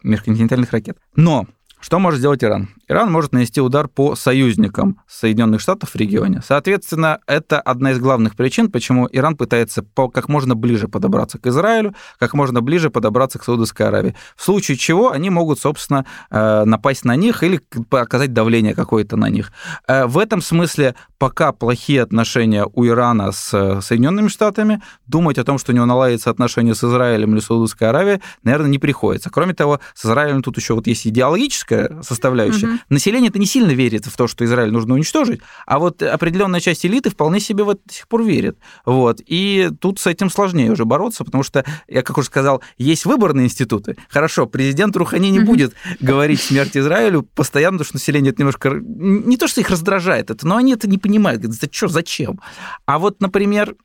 межконтинентальных 0.04 0.72
ракет. 0.72 0.98
Но 1.16 1.46
что 1.86 2.00
может 2.00 2.18
сделать 2.18 2.44
Иран? 2.44 2.70
Иран 2.88 3.12
может 3.12 3.32
нанести 3.32 3.62
удар 3.62 3.88
по 3.88 4.16
союзникам 4.16 5.02
Соединенных 5.08 5.62
Штатов 5.62 5.92
в 5.92 5.96
регионе. 5.96 6.42
Соответственно, 6.44 7.20
это 7.28 7.62
одна 7.62 7.92
из 7.92 8.00
главных 8.00 8.36
причин, 8.36 8.72
почему 8.72 9.08
Иран 9.12 9.38
пытается 9.38 9.84
по, 9.84 10.10
как 10.10 10.28
можно 10.28 10.56
ближе 10.56 10.88
подобраться 10.88 11.38
к 11.38 11.46
Израилю, 11.46 11.94
как 12.18 12.34
можно 12.34 12.64
ближе 12.64 12.90
подобраться 12.90 13.38
к 13.38 13.44
Саудовской 13.44 13.88
Аравии. 13.88 14.16
В 14.36 14.42
случае 14.42 14.78
чего 14.78 15.12
они 15.12 15.30
могут, 15.30 15.60
собственно, 15.60 16.08
э, 16.32 16.64
напасть 16.66 17.06
на 17.06 17.16
них 17.16 17.44
или 17.44 17.62
оказать 17.92 18.34
давление 18.34 18.74
какое-то 18.74 19.16
на 19.16 19.30
них. 19.30 19.52
Э, 19.88 20.08
в 20.08 20.18
этом 20.18 20.42
смысле, 20.42 20.96
пока 21.20 21.52
плохие 21.52 22.02
отношения 22.02 22.66
у 22.74 22.84
Ирана 22.88 23.32
с 23.32 23.54
э, 23.54 23.82
Соединенными 23.82 24.30
Штатами, 24.30 24.82
думать 25.06 25.38
о 25.38 25.44
том, 25.44 25.60
что 25.60 25.72
у 25.72 25.76
него 25.76 25.86
наладятся 25.86 26.32
отношения 26.32 26.74
с 26.74 26.84
Израилем 26.84 27.34
или 27.34 27.42
Саудовской 27.42 27.90
Аравией, 27.90 28.24
наверное, 28.42 28.72
не 28.72 28.80
приходится. 28.80 29.30
Кроме 29.30 29.54
того, 29.54 29.80
с 29.94 30.04
Израилем 30.04 30.42
тут 30.42 30.58
еще 30.58 30.74
вот 30.74 30.88
есть 30.88 31.06
идеологическая 31.06 31.75
политическая 31.76 32.04
составляющая. 32.04 32.68
Угу. 32.68 32.78
Население 32.90 33.30
это 33.30 33.40
не 33.40 33.46
сильно 33.46 33.72
верит 33.72 34.06
в 34.06 34.16
то, 34.16 34.28
что 34.28 34.46
Израиль 34.46 34.72
нужно 34.72 34.94
уничтожить, 34.94 35.42
а 35.66 35.80
вот 35.80 36.02
определенная 36.02 36.60
часть 36.60 36.86
элиты 36.86 37.10
вполне 37.10 37.40
себе 37.40 37.64
в 37.64 37.70
это 37.70 37.82
до 37.86 37.94
сих 37.94 38.08
пор 38.08 38.24
верит. 38.24 38.58
Вот. 38.86 39.22
И 39.26 39.70
тут 39.80 40.00
с 40.00 40.08
этим 40.08 40.30
сложнее 40.30 40.72
уже 40.72 40.86
бороться, 40.86 41.24
потому 41.24 41.44
что, 41.44 41.66
я 41.88 42.02
как 42.02 42.18
уже 42.18 42.28
сказал, 42.28 42.62
есть 42.78 43.06
выборные 43.06 43.46
институты. 43.46 43.98
Хорошо, 44.10 44.46
президент 44.46 44.96
Рухани 44.96 45.30
не 45.30 45.40
угу. 45.40 45.48
будет 45.48 45.74
говорить 46.00 46.42
смерть 46.42 46.78
Израилю 46.78 47.24
постоянно, 47.24 47.78
потому 47.78 47.86
что 47.86 47.96
население 47.96 48.32
это 48.32 48.42
немножко... 48.42 48.70
Не 48.72 49.38
то, 49.38 49.48
что 49.48 49.62
их 49.62 49.70
раздражает 49.70 50.32
это, 50.32 50.48
но 50.48 50.58
они 50.58 50.74
это 50.74 50.90
не 50.90 50.98
понимают. 50.98 51.42
Говорят, 51.42 51.62
да 51.62 51.68
что, 51.72 51.88
зачем? 51.88 52.40
А 52.86 53.00
вот, 53.00 53.22
например, 53.22 53.76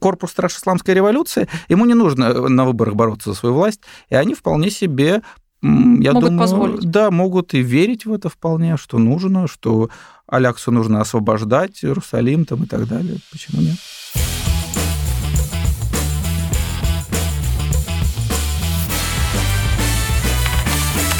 корпус 0.00 0.30
Страж 0.30 0.56
Исламской 0.56 0.94
революции, 0.94 1.48
ему 1.68 1.84
не 1.86 1.94
нужно 1.94 2.48
на 2.48 2.64
выборах 2.64 2.94
бороться 2.94 3.30
за 3.30 3.36
свою 3.36 3.54
власть, 3.54 3.80
и 4.08 4.14
они 4.14 4.34
вполне 4.34 4.70
себе 4.70 5.22
я 5.62 6.12
могут 6.12 6.30
думаю, 6.30 6.38
позволить. 6.38 6.90
Да, 6.90 7.10
могут 7.10 7.54
и 7.54 7.62
верить 7.62 8.04
в 8.04 8.12
это 8.12 8.28
вполне, 8.28 8.76
что 8.76 8.98
нужно, 8.98 9.46
что 9.46 9.90
Аляксу 10.26 10.72
нужно 10.72 11.00
освобождать, 11.00 11.84
Иерусалим 11.84 12.44
там 12.44 12.64
и 12.64 12.66
так 12.66 12.88
далее. 12.88 13.18
Почему 13.30 13.62
нет? 13.62 13.76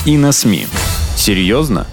И 0.04 0.18
на 0.18 0.32
СМИ. 0.32 0.66
Серьезно? 1.16 1.86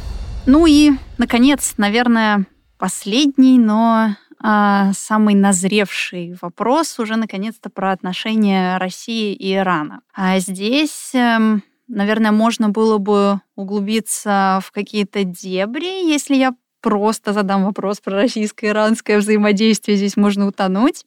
Ну 0.47 0.65
и, 0.65 0.93
наконец, 1.19 1.75
наверное, 1.77 2.47
последний, 2.79 3.59
но 3.59 4.15
а, 4.41 4.91
самый 4.93 5.35
назревший 5.35 6.35
вопрос 6.41 6.97
уже 6.97 7.17
наконец-то 7.17 7.69
про 7.69 7.91
отношения 7.91 8.77
России 8.77 9.33
и 9.33 9.53
Ирана. 9.53 10.01
А 10.15 10.39
здесь 10.39 11.11
эм, 11.13 11.61
Наверное, 11.89 12.31
можно 12.31 12.69
было 12.69 12.99
бы 12.99 13.41
углубиться 13.55 14.59
в 14.63 14.71
какие-то 14.71 15.23
дебри, 15.23 16.07
если 16.07 16.35
я 16.35 16.53
просто 16.81 17.33
задам 17.33 17.65
вопрос 17.65 17.99
про 17.99 18.17
российско-иранское 18.17 19.19
взаимодействие, 19.19 19.97
здесь 19.97 20.17
можно 20.17 20.47
утонуть. 20.47 21.05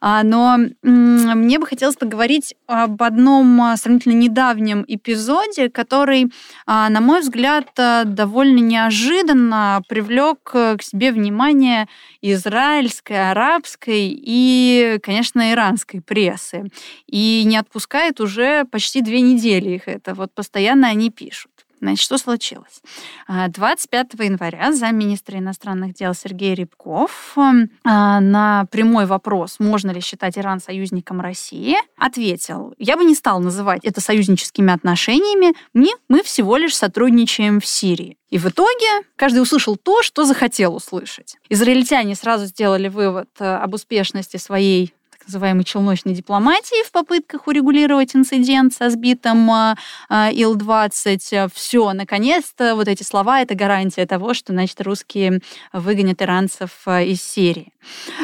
А, 0.00 0.22
но 0.22 0.58
мне 0.82 1.58
бы 1.58 1.66
хотелось 1.66 1.96
поговорить 1.96 2.54
об 2.66 3.02
одном 3.02 3.60
а, 3.60 3.76
сравнительно 3.76 4.14
недавнем 4.14 4.84
эпизоде, 4.86 5.70
который, 5.70 6.32
а, 6.66 6.88
на 6.88 7.00
мой 7.00 7.20
взгляд, 7.20 7.70
довольно 7.76 8.58
неожиданно 8.58 9.82
привлек 9.88 10.38
к 10.44 10.82
себе 10.82 11.12
внимание 11.12 11.88
израильской, 12.22 13.30
арабской 13.30 14.08
и, 14.10 14.98
конечно, 15.02 15.52
иранской 15.52 16.00
прессы. 16.00 16.64
И 17.06 17.42
не 17.46 17.56
отпускает 17.56 18.20
уже 18.20 18.64
почти 18.64 19.00
две 19.00 19.20
недели 19.20 19.70
их 19.70 19.88
это. 19.88 20.14
Вот 20.14 20.32
постоянно 20.34 20.88
они 20.88 21.10
пишут. 21.10 21.53
Значит, 21.84 22.02
что 22.02 22.16
случилось? 22.16 22.80
25 23.28 24.06
а, 24.18 24.24
января 24.24 24.72
замминистра 24.72 25.38
иностранных 25.38 25.92
дел 25.92 26.14
Сергей 26.14 26.54
Рябков 26.54 27.34
эм, 27.36 27.70
а, 27.84 28.20
на 28.20 28.66
прямой 28.70 29.04
вопрос, 29.04 29.56
можно 29.58 29.90
ли 29.90 30.00
считать 30.00 30.38
Иран 30.38 30.60
союзником 30.60 31.20
России, 31.20 31.76
ответил, 31.98 32.72
я 32.78 32.96
бы 32.96 33.04
не 33.04 33.14
стал 33.14 33.38
называть 33.38 33.84
это 33.84 34.00
союзническими 34.00 34.72
отношениями, 34.72 35.54
мы, 35.74 35.88
мы 36.08 36.22
всего 36.22 36.56
лишь 36.56 36.74
сотрудничаем 36.74 37.60
в 37.60 37.66
Сирии. 37.66 38.16
И 38.30 38.38
в 38.38 38.46
итоге 38.46 39.06
каждый 39.16 39.42
услышал 39.42 39.76
то, 39.76 40.02
что 40.02 40.24
захотел 40.24 40.74
услышать. 40.74 41.36
Израильтяне 41.50 42.14
сразу 42.14 42.46
сделали 42.46 42.88
вывод 42.88 43.28
э, 43.38 43.44
об 43.44 43.74
успешности 43.74 44.38
своей 44.38 44.94
называемой 45.26 45.64
челночной 45.64 46.14
дипломатии 46.14 46.84
в 46.84 46.92
попытках 46.92 47.46
урегулировать 47.46 48.14
инцидент 48.14 48.74
со 48.74 48.90
сбитым 48.90 49.50
а, 49.50 49.76
а, 50.08 50.30
Ил-20. 50.30 51.50
Все, 51.54 51.92
наконец-то, 51.92 52.74
вот 52.74 52.88
эти 52.88 53.02
слова— 53.02 53.40
это 53.42 53.54
гарантия 53.54 54.06
того, 54.06 54.34
что, 54.34 54.52
значит, 54.52 54.80
русские 54.80 55.40
выгонят 55.72 56.22
иранцев 56.22 56.70
а, 56.86 57.02
из 57.02 57.22
Сирии. 57.22 57.72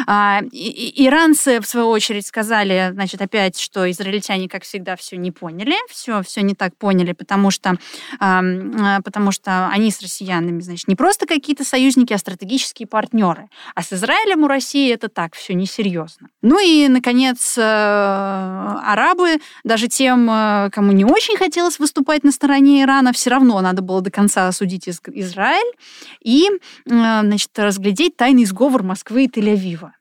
Иранцы, 0.06 1.60
в 1.60 1.66
свою 1.66 1.88
очередь, 1.88 2.26
сказали, 2.26 2.90
значит, 2.94 3.20
опять, 3.20 3.58
что 3.58 3.90
израильтяне, 3.90 4.48
как 4.48 4.62
всегда, 4.62 4.96
все 4.96 5.18
не 5.18 5.30
поняли, 5.32 5.74
все, 5.90 6.22
все 6.22 6.40
не 6.40 6.54
так 6.54 6.74
поняли, 6.78 7.12
потому 7.12 7.50
что, 7.50 7.76
потому 8.18 9.32
что 9.32 9.68
они 9.68 9.90
с 9.90 10.00
россиянами, 10.00 10.60
значит, 10.60 10.88
не 10.88 10.96
просто 10.96 11.26
какие-то 11.26 11.64
союзники, 11.64 12.14
а 12.14 12.18
стратегические 12.18 12.86
партнеры. 12.86 13.50
А 13.74 13.82
с 13.82 13.92
Израилем 13.92 14.44
у 14.44 14.48
России 14.48 14.90
это 14.92 15.08
так, 15.08 15.34
все 15.34 15.52
несерьезно. 15.54 16.28
Ну 16.42 16.58
и 16.58 16.88
наконец, 16.92 17.56
э, 17.56 17.62
арабы, 17.62 19.38
даже 19.64 19.88
тем, 19.88 20.28
э, 20.30 20.70
кому 20.70 20.92
не 20.92 21.04
очень 21.04 21.36
хотелось 21.36 21.78
выступать 21.78 22.24
на 22.24 22.32
стороне 22.32 22.82
Ирана, 22.82 23.12
все 23.12 23.30
равно 23.30 23.60
надо 23.60 23.82
было 23.82 24.00
до 24.00 24.10
конца 24.10 24.48
осудить 24.48 24.88
Израиль 24.88 25.72
и, 26.20 26.48
э, 26.48 26.58
значит, 26.86 27.50
разглядеть 27.56 28.16
тайный 28.16 28.44
сговор 28.44 28.82
Москвы 28.82 29.24
и 29.24 29.28
Тель-Авива. 29.28 29.92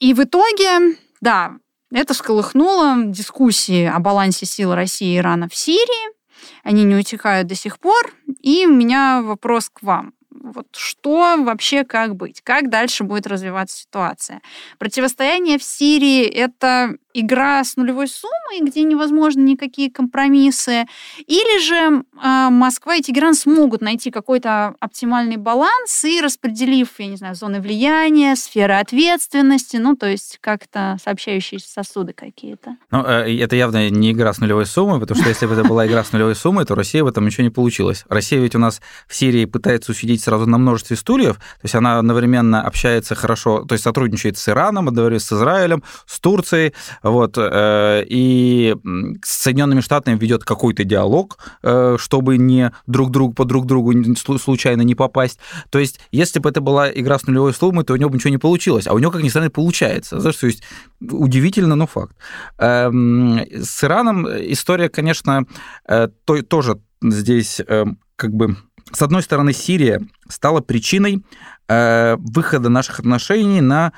И 0.00 0.14
в 0.14 0.24
итоге, 0.24 0.96
да, 1.20 1.52
это 1.92 2.12
всколыхнуло 2.12 3.04
дискуссии 3.04 3.86
о 3.86 4.00
балансе 4.00 4.46
сил 4.46 4.74
России 4.74 5.14
и 5.14 5.18
Ирана 5.18 5.48
в 5.48 5.54
Сирии. 5.54 6.14
Они 6.64 6.84
не 6.84 6.96
утихают 6.96 7.46
до 7.46 7.54
сих 7.54 7.78
пор. 7.78 8.12
И 8.40 8.66
у 8.66 8.72
меня 8.72 9.22
вопрос 9.22 9.68
к 9.68 9.82
вам 9.82 10.12
вот 10.40 10.66
что 10.74 11.36
вообще 11.38 11.84
как 11.84 12.16
быть, 12.16 12.40
как 12.42 12.70
дальше 12.70 13.04
будет 13.04 13.26
развиваться 13.26 13.78
ситуация. 13.78 14.40
Противостояние 14.78 15.58
в 15.58 15.62
Сирии— 15.62 16.24
это 16.24 16.96
игра 17.14 17.62
с 17.64 17.76
нулевой 17.76 18.08
суммой, 18.08 18.60
где 18.62 18.82
невозможны 18.82 19.40
никакие 19.40 19.90
компромиссы, 19.90 20.86
или 21.26 21.60
же 21.60 22.04
э, 22.22 22.48
Москва 22.50 22.96
и 22.96 23.02
Тегеран 23.02 23.34
смогут 23.34 23.80
найти 23.80 24.10
какой-то 24.10 24.74
оптимальный 24.80 25.36
баланс 25.36 26.04
и 26.04 26.20
распределив, 26.20 26.88
я 26.98 27.06
не 27.06 27.16
знаю, 27.16 27.34
зоны 27.34 27.60
влияния, 27.60 28.36
сферы 28.36 28.74
ответственности, 28.74 29.76
ну, 29.76 29.96
то 29.96 30.06
есть 30.06 30.38
как-то 30.40 30.96
сообщающиеся 31.02 31.68
сосуды 31.68 32.12
какие-то. 32.12 32.76
Ну, 32.90 33.04
э, 33.04 33.38
это 33.38 33.56
явно 33.56 33.90
не 33.90 34.12
игра 34.12 34.32
с 34.32 34.38
нулевой 34.38 34.66
суммой, 34.66 35.00
потому 35.00 35.20
что 35.20 35.28
если 35.28 35.46
бы 35.46 35.54
это 35.54 35.64
была 35.64 35.86
игра 35.86 36.04
с 36.04 36.12
нулевой 36.12 36.34
суммой, 36.34 36.64
то 36.64 36.74
Россия 36.74 37.02
в 37.02 37.06
этом 37.06 37.26
ничего 37.26 37.44
не 37.44 37.50
получилось. 37.50 38.04
Россия 38.08 38.40
ведь 38.40 38.54
у 38.54 38.58
нас 38.58 38.80
в 39.06 39.14
Сирии 39.14 39.44
пытается 39.44 39.92
усидеть 39.92 40.22
сразу 40.22 40.46
на 40.46 40.58
множестве 40.58 40.96
стульев, 40.96 41.36
то 41.36 41.64
есть 41.64 41.74
она 41.74 41.98
одновременно 41.98 42.62
общается 42.62 43.14
хорошо, 43.14 43.64
то 43.64 43.74
есть 43.74 43.84
сотрудничает 43.84 44.38
с 44.38 44.48
Ираном, 44.48 44.88
одновременно 44.88 45.20
с 45.20 45.32
Израилем, 45.32 45.82
с 46.06 46.20
Турцией, 46.20 46.74
Вот, 47.02 47.36
э, 47.38 48.04
и 48.06 48.76
с 49.22 49.42
Соединенными 49.42 49.80
Штатами 49.80 50.18
ведет 50.18 50.44
какой-то 50.44 50.84
диалог, 50.84 51.38
э, 51.62 51.96
чтобы 51.98 52.36
не 52.36 52.72
друг 52.86 53.10
друг 53.10 53.34
по 53.34 53.44
друг 53.44 53.66
другу 53.66 53.92
случайно 54.14 54.82
не 54.82 54.94
попасть. 54.94 55.38
То 55.70 55.78
есть, 55.78 56.00
если 56.12 56.38
бы 56.40 56.50
это 56.50 56.60
была 56.60 56.90
игра 56.90 57.18
с 57.18 57.26
нулевой 57.26 57.54
суммой, 57.54 57.84
то 57.84 57.94
у 57.94 57.96
него 57.96 58.10
бы 58.10 58.16
ничего 58.16 58.30
не 58.30 58.38
получилось. 58.38 58.86
А 58.86 58.92
у 58.92 58.98
него, 58.98 59.10
как 59.10 59.22
ни 59.22 59.28
странно, 59.28 59.50
получается. 59.50 60.20
Знаешь, 60.20 60.36
то 60.36 60.46
есть 60.46 60.62
удивительно, 61.00 61.74
но 61.74 61.86
факт. 61.86 62.16
Эм, 62.58 63.40
с 63.50 63.82
Ираном 63.82 64.26
история, 64.26 64.88
конечно, 64.88 65.46
э, 65.88 66.08
тоже 66.48 66.80
здесь 67.02 67.60
как 68.16 68.34
бы 68.34 68.56
с 68.92 69.02
одной 69.02 69.22
стороны, 69.22 69.52
Сирия 69.52 70.02
стала 70.28 70.60
причиной 70.60 71.24
выхода 71.68 72.68
наших 72.68 72.98
отношений 72.98 73.60
на 73.60 73.92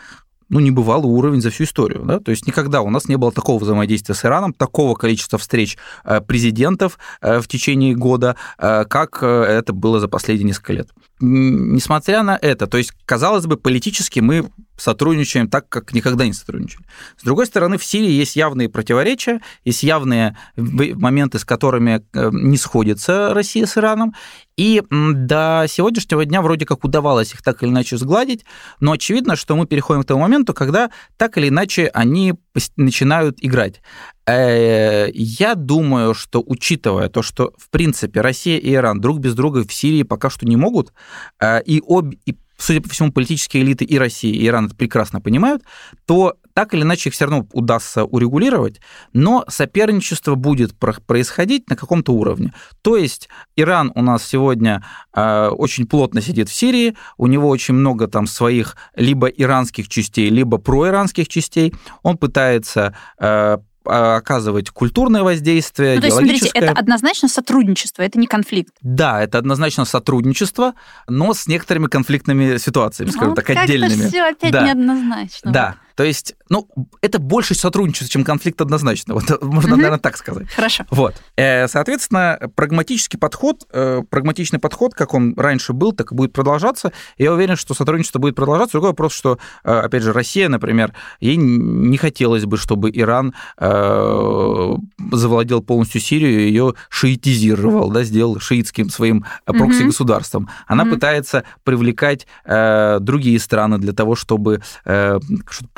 ну, 0.52 0.60
небывалый 0.60 1.10
уровень 1.10 1.40
за 1.40 1.50
всю 1.50 1.64
историю. 1.64 2.02
Да? 2.04 2.20
То 2.20 2.30
есть 2.30 2.46
никогда 2.46 2.82
у 2.82 2.90
нас 2.90 3.08
не 3.08 3.16
было 3.16 3.32
такого 3.32 3.58
взаимодействия 3.58 4.14
с 4.14 4.24
Ираном, 4.24 4.52
такого 4.52 4.94
количества 4.94 5.38
встреч 5.38 5.78
э, 6.04 6.20
президентов 6.20 6.98
э, 7.22 7.40
в 7.40 7.48
течение 7.48 7.94
года, 7.94 8.36
э, 8.58 8.84
как 8.84 9.22
это 9.22 9.72
было 9.72 9.98
за 9.98 10.08
последние 10.08 10.48
несколько 10.48 10.74
лет. 10.74 10.90
Несмотря 11.24 12.24
на 12.24 12.36
это, 12.40 12.66
то 12.66 12.78
есть, 12.78 12.92
казалось 13.04 13.46
бы, 13.46 13.56
политически 13.56 14.18
мы 14.18 14.50
сотрудничаем 14.76 15.48
так, 15.48 15.68
как 15.68 15.92
никогда 15.92 16.26
не 16.26 16.32
сотрудничали. 16.32 16.84
С 17.16 17.22
другой 17.22 17.46
стороны, 17.46 17.78
в 17.78 17.84
Сирии 17.84 18.10
есть 18.10 18.34
явные 18.34 18.68
противоречия, 18.68 19.40
есть 19.64 19.84
явные 19.84 20.36
моменты, 20.56 21.38
с 21.38 21.44
которыми 21.44 22.02
не 22.12 22.56
сходится 22.56 23.32
Россия 23.32 23.66
с 23.66 23.78
Ираном, 23.78 24.14
и 24.56 24.82
до 24.90 25.66
сегодняшнего 25.68 26.24
дня 26.24 26.42
вроде 26.42 26.66
как 26.66 26.84
удавалось 26.84 27.32
их 27.32 27.42
так 27.42 27.62
или 27.62 27.70
иначе 27.70 27.96
сгладить, 27.96 28.44
но 28.80 28.92
очевидно, 28.92 29.36
что 29.36 29.54
мы 29.54 29.66
переходим 29.66 30.02
к 30.02 30.06
тому 30.06 30.22
моменту, 30.22 30.52
когда 30.52 30.90
так 31.16 31.38
или 31.38 31.48
иначе 31.48 31.86
они 31.94 32.34
начинают 32.76 33.38
играть. 33.40 33.80
Э, 34.26 35.08
я 35.12 35.54
думаю, 35.54 36.14
что 36.14 36.42
учитывая 36.44 37.08
то, 37.08 37.22
что 37.22 37.52
в 37.58 37.70
принципе 37.70 38.20
Россия 38.20 38.58
и 38.58 38.74
Иран 38.74 39.00
друг 39.00 39.18
без 39.18 39.34
друга 39.34 39.66
в 39.66 39.72
Сирии 39.72 40.04
пока 40.04 40.30
что 40.30 40.46
не 40.46 40.56
могут, 40.56 40.92
э, 41.40 41.62
и 41.64 41.82
обе 41.84 42.18
и 42.26 42.36
судя 42.62 42.80
по 42.80 42.88
всему, 42.88 43.12
политические 43.12 43.64
элиты 43.64 43.84
и 43.84 43.98
России, 43.98 44.30
и 44.30 44.46
Иран 44.46 44.66
это 44.66 44.76
прекрасно 44.76 45.20
понимают, 45.20 45.62
то 46.06 46.36
так 46.54 46.74
или 46.74 46.82
иначе 46.82 47.08
их 47.08 47.14
все 47.14 47.24
равно 47.24 47.46
удастся 47.52 48.04
урегулировать, 48.04 48.80
но 49.12 49.44
соперничество 49.48 50.34
будет 50.34 50.78
происходить 50.78 51.68
на 51.68 51.76
каком-то 51.76 52.12
уровне. 52.12 52.52
То 52.82 52.96
есть 52.96 53.28
Иран 53.56 53.90
у 53.94 54.02
нас 54.02 54.24
сегодня 54.24 54.84
э, 55.14 55.48
очень 55.48 55.86
плотно 55.86 56.20
сидит 56.20 56.48
в 56.48 56.54
Сирии, 56.54 56.96
у 57.16 57.26
него 57.26 57.48
очень 57.48 57.74
много 57.74 58.06
там 58.06 58.26
своих 58.26 58.76
либо 58.94 59.26
иранских 59.26 59.88
частей, 59.88 60.28
либо 60.28 60.58
проиранских 60.58 61.28
частей, 61.28 61.74
он 62.02 62.16
пытается 62.16 62.94
э, 63.18 63.58
оказывать 63.84 64.70
культурное 64.70 65.22
воздействие, 65.22 65.96
ну, 65.96 66.00
то 66.00 66.06
есть, 66.06 66.16
смотрите, 66.16 66.50
это 66.54 66.72
однозначно 66.72 67.28
сотрудничество, 67.28 68.02
это 68.02 68.18
не 68.18 68.26
конфликт. 68.26 68.74
Да, 68.80 69.22
это 69.22 69.38
однозначно 69.38 69.84
сотрудничество, 69.84 70.74
но 71.08 71.34
с 71.34 71.46
некоторыми 71.46 71.86
конфликтными 71.86 72.58
ситуациями, 72.58 73.10
скажем 73.10 73.30
ну, 73.30 73.34
так, 73.34 73.50
отдельными. 73.50 74.08
все 74.08 74.22
опять 74.22 74.52
да. 74.52 74.66
неоднозначно. 74.66 75.52
Да, 75.52 75.76
то 75.96 76.04
есть, 76.04 76.34
ну, 76.48 76.68
это 77.00 77.18
больше 77.18 77.54
сотрудничество, 77.54 78.08
чем 78.08 78.24
конфликт 78.24 78.60
однозначно. 78.60 79.14
Вот, 79.14 79.24
можно, 79.42 79.72
угу. 79.72 79.76
наверное, 79.76 79.98
так 79.98 80.16
сказать. 80.16 80.50
Хорошо. 80.50 80.84
Вот. 80.90 81.14
Э, 81.36 81.68
соответственно, 81.68 82.38
прагматический 82.54 83.18
подход, 83.18 83.66
э, 83.72 84.02
прагматичный 84.08 84.58
подход, 84.58 84.94
как 84.94 85.14
он 85.14 85.34
раньше 85.36 85.72
был, 85.72 85.92
так 85.92 86.12
и 86.12 86.14
будет 86.14 86.32
продолжаться. 86.32 86.92
Я 87.18 87.32
уверен, 87.32 87.56
что 87.56 87.74
сотрудничество 87.74 88.18
будет 88.18 88.34
продолжаться. 88.34 88.72
Другой 88.72 88.90
вопрос, 88.90 89.12
что, 89.12 89.38
э, 89.64 89.72
опять 89.72 90.02
же, 90.02 90.12
Россия, 90.12 90.48
например, 90.48 90.92
ей 91.20 91.36
не 91.36 91.96
хотелось 91.96 92.44
бы, 92.44 92.56
чтобы 92.56 92.90
Иран 92.92 93.34
завладел 93.58 95.62
полностью 95.62 96.00
Сирию, 96.00 96.40
ее 96.40 96.74
шиитизировал, 96.88 97.90
да, 97.90 98.02
сделал 98.02 98.40
шиитским 98.40 98.90
своим 98.90 99.24
прокси-государством. 99.46 100.48
Она 100.66 100.84
угу. 100.84 100.92
пытается 100.92 101.44
привлекать 101.64 102.26
другие 102.44 103.38
страны 103.38 103.78
для 103.78 103.92
того, 103.92 104.14
чтобы 104.14 104.60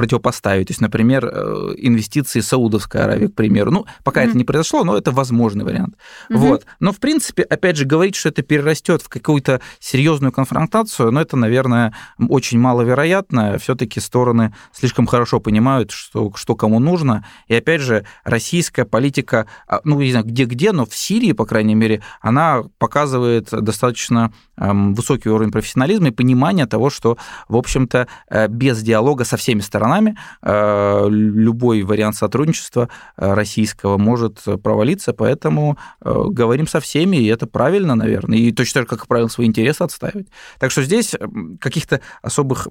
противопоставить. 0.04 0.68
То 0.68 0.72
есть, 0.72 0.80
например, 0.82 1.24
э, 1.32 1.74
инвестиции 1.78 2.40
Саудовской 2.40 3.00
Аравии, 3.00 3.28
к 3.28 3.34
примеру. 3.34 3.70
Ну, 3.70 3.86
пока 4.02 4.22
mm-hmm. 4.22 4.28
это 4.28 4.38
не 4.38 4.44
произошло, 4.44 4.84
но 4.84 4.96
это 4.98 5.12
возможный 5.12 5.64
вариант. 5.64 5.94
Mm-hmm. 6.30 6.36
Вот. 6.36 6.66
Но, 6.78 6.92
в 6.92 6.98
принципе, 6.98 7.42
опять 7.42 7.76
же, 7.76 7.86
говорить, 7.86 8.14
что 8.14 8.28
это 8.28 8.42
перерастет 8.42 9.00
в 9.00 9.08
какую-то 9.08 9.60
серьезную 9.80 10.30
конфронтацию, 10.30 11.10
ну, 11.10 11.20
это, 11.20 11.36
наверное, 11.36 11.94
очень 12.18 12.58
маловероятно. 12.58 13.56
Все-таки 13.58 14.00
стороны 14.00 14.54
слишком 14.72 15.06
хорошо 15.06 15.40
понимают, 15.40 15.90
что, 15.90 16.32
что 16.34 16.54
кому 16.54 16.80
нужно. 16.80 17.24
И, 17.48 17.54
опять 17.54 17.80
же, 17.80 18.04
российская 18.24 18.84
политика, 18.84 19.46
а, 19.66 19.80
ну, 19.84 19.98
не 20.00 20.10
знаю, 20.10 20.26
где-где, 20.26 20.72
но 20.72 20.84
в 20.84 20.94
Сирии, 20.94 21.32
по 21.32 21.46
крайней 21.46 21.74
мере, 21.74 22.02
она 22.20 22.62
показывает 22.78 23.48
достаточно 23.50 24.32
высокий 24.56 25.28
уровень 25.28 25.50
профессионализма 25.50 26.08
и 26.08 26.10
понимания 26.10 26.66
того, 26.66 26.90
что, 26.90 27.18
в 27.48 27.56
общем-то, 27.56 28.06
э, 28.28 28.48
без 28.48 28.82
диалога 28.82 29.24
со 29.24 29.36
всеми 29.36 29.60
сторонами 29.60 30.16
э, 30.42 31.06
любой 31.08 31.82
вариант 31.82 32.16
сотрудничества 32.16 32.88
э, 33.16 33.34
российского 33.34 33.98
может 33.98 34.42
провалиться, 34.62 35.12
поэтому 35.12 35.78
говорим 36.00 36.66
со 36.66 36.80
всеми, 36.80 37.16
и 37.16 37.26
это 37.26 37.46
правильно, 37.46 37.94
наверное, 37.94 38.38
и 38.38 38.52
точно 38.52 38.82
так 38.82 38.90
же, 38.90 38.96
как 38.96 39.06
правило, 39.06 39.28
свои 39.28 39.46
интересы 39.46 39.82
отстаивать. 39.82 40.28
Так 40.58 40.70
что 40.70 40.82
здесь 40.82 41.14
каких-то 41.60 42.00
особых 42.22 42.68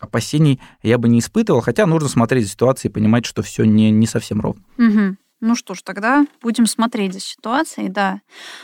опасений 0.00 0.60
я 0.82 0.98
бы 0.98 1.08
не 1.08 1.20
испытывал, 1.20 1.60
хотя 1.60 1.86
нужно 1.86 2.08
смотреть 2.08 2.44
за 2.44 2.50
ситуацией 2.52 2.90
и 2.90 2.94
понимать, 2.94 3.26
что 3.26 3.42
все 3.42 3.64
не, 3.64 3.90
не 3.90 4.06
совсем 4.06 4.40
ровно. 4.40 4.62
Угу. 4.78 5.16
Ну 5.40 5.54
что 5.54 5.74
ж, 5.74 5.82
тогда 5.82 6.26
будем 6.40 6.66
смотреть 6.66 7.12
за 7.12 7.20
ситуацией, 7.20 7.88
да. 7.88 8.20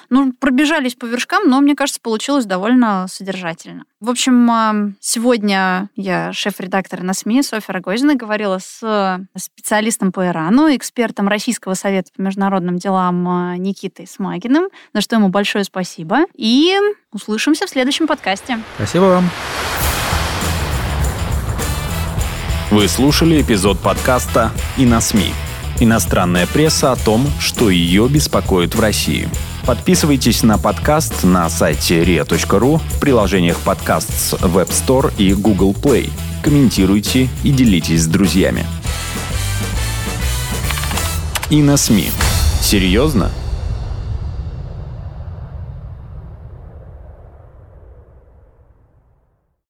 Ну, 0.09 0.33
пробежались 0.33 0.95
по 0.95 1.05
вершкам, 1.05 1.49
но, 1.49 1.61
мне 1.61 1.77
кажется, 1.77 2.01
получилось 2.01 2.47
довольно 2.47 3.07
содержательно. 3.09 3.85
В 4.01 4.09
общем, 4.09 4.97
сегодня 5.01 5.91
я 5.97 6.33
шеф-редактор 6.33 7.03
на 7.03 7.13
СМИ 7.13 7.43
Софья 7.43 7.75
Рогозина 7.75 8.15
говорила 8.15 8.59
с 8.59 9.21
специалистом 9.37 10.13
по 10.13 10.27
Ирану, 10.27 10.75
экспертом 10.75 11.29
Российского 11.29 11.75
совета 11.75 12.11
по 12.17 12.23
международным 12.23 12.79
делам 12.79 13.29
а, 13.29 13.57
Никитой 13.57 14.07
Смагиным, 14.07 14.69
за 14.95 15.03
что 15.03 15.17
ему 15.17 15.29
большое 15.29 15.65
спасибо. 15.65 16.21
И 16.35 16.75
услышимся 17.13 17.67
в 17.67 17.71
следующем 17.71 18.07
подкасте. 18.07 18.59
Спасибо 18.77 19.05
вам. 19.05 19.31
Вы 22.71 22.89
слушали 22.89 23.43
эпизод 23.43 23.79
подкаста 23.79 24.51
«И 24.79 24.87
на 24.87 25.03
СМИ» 25.03 25.35
Иностранная 25.83 26.47
пресса 26.47 26.92
о 26.92 26.97
том, 26.97 27.27
что 27.40 27.68
ее 27.68 28.09
беспокоит 28.09 28.77
в 28.77 28.81
России. 28.81 29.29
Подписывайтесь 29.66 30.45
на 30.45 30.57
подкаст 30.57 31.25
на 31.25 31.51
сайте 31.51 32.05
ria.ru 32.05 32.79
в 32.79 33.01
приложениях 33.01 33.59
подкаст 33.59 34.09
с 34.16 34.35
Web 34.35 34.68
Store 34.68 35.12
и 35.18 35.35
Google 35.35 35.73
Play. 35.73 36.09
Комментируйте 36.45 37.29
и 37.42 37.51
делитесь 37.51 38.03
с 38.03 38.07
друзьями. 38.07 38.64
И 41.51 41.61
на 41.61 41.77
СМИ. 41.77 42.12
Серьезно? 42.61 43.33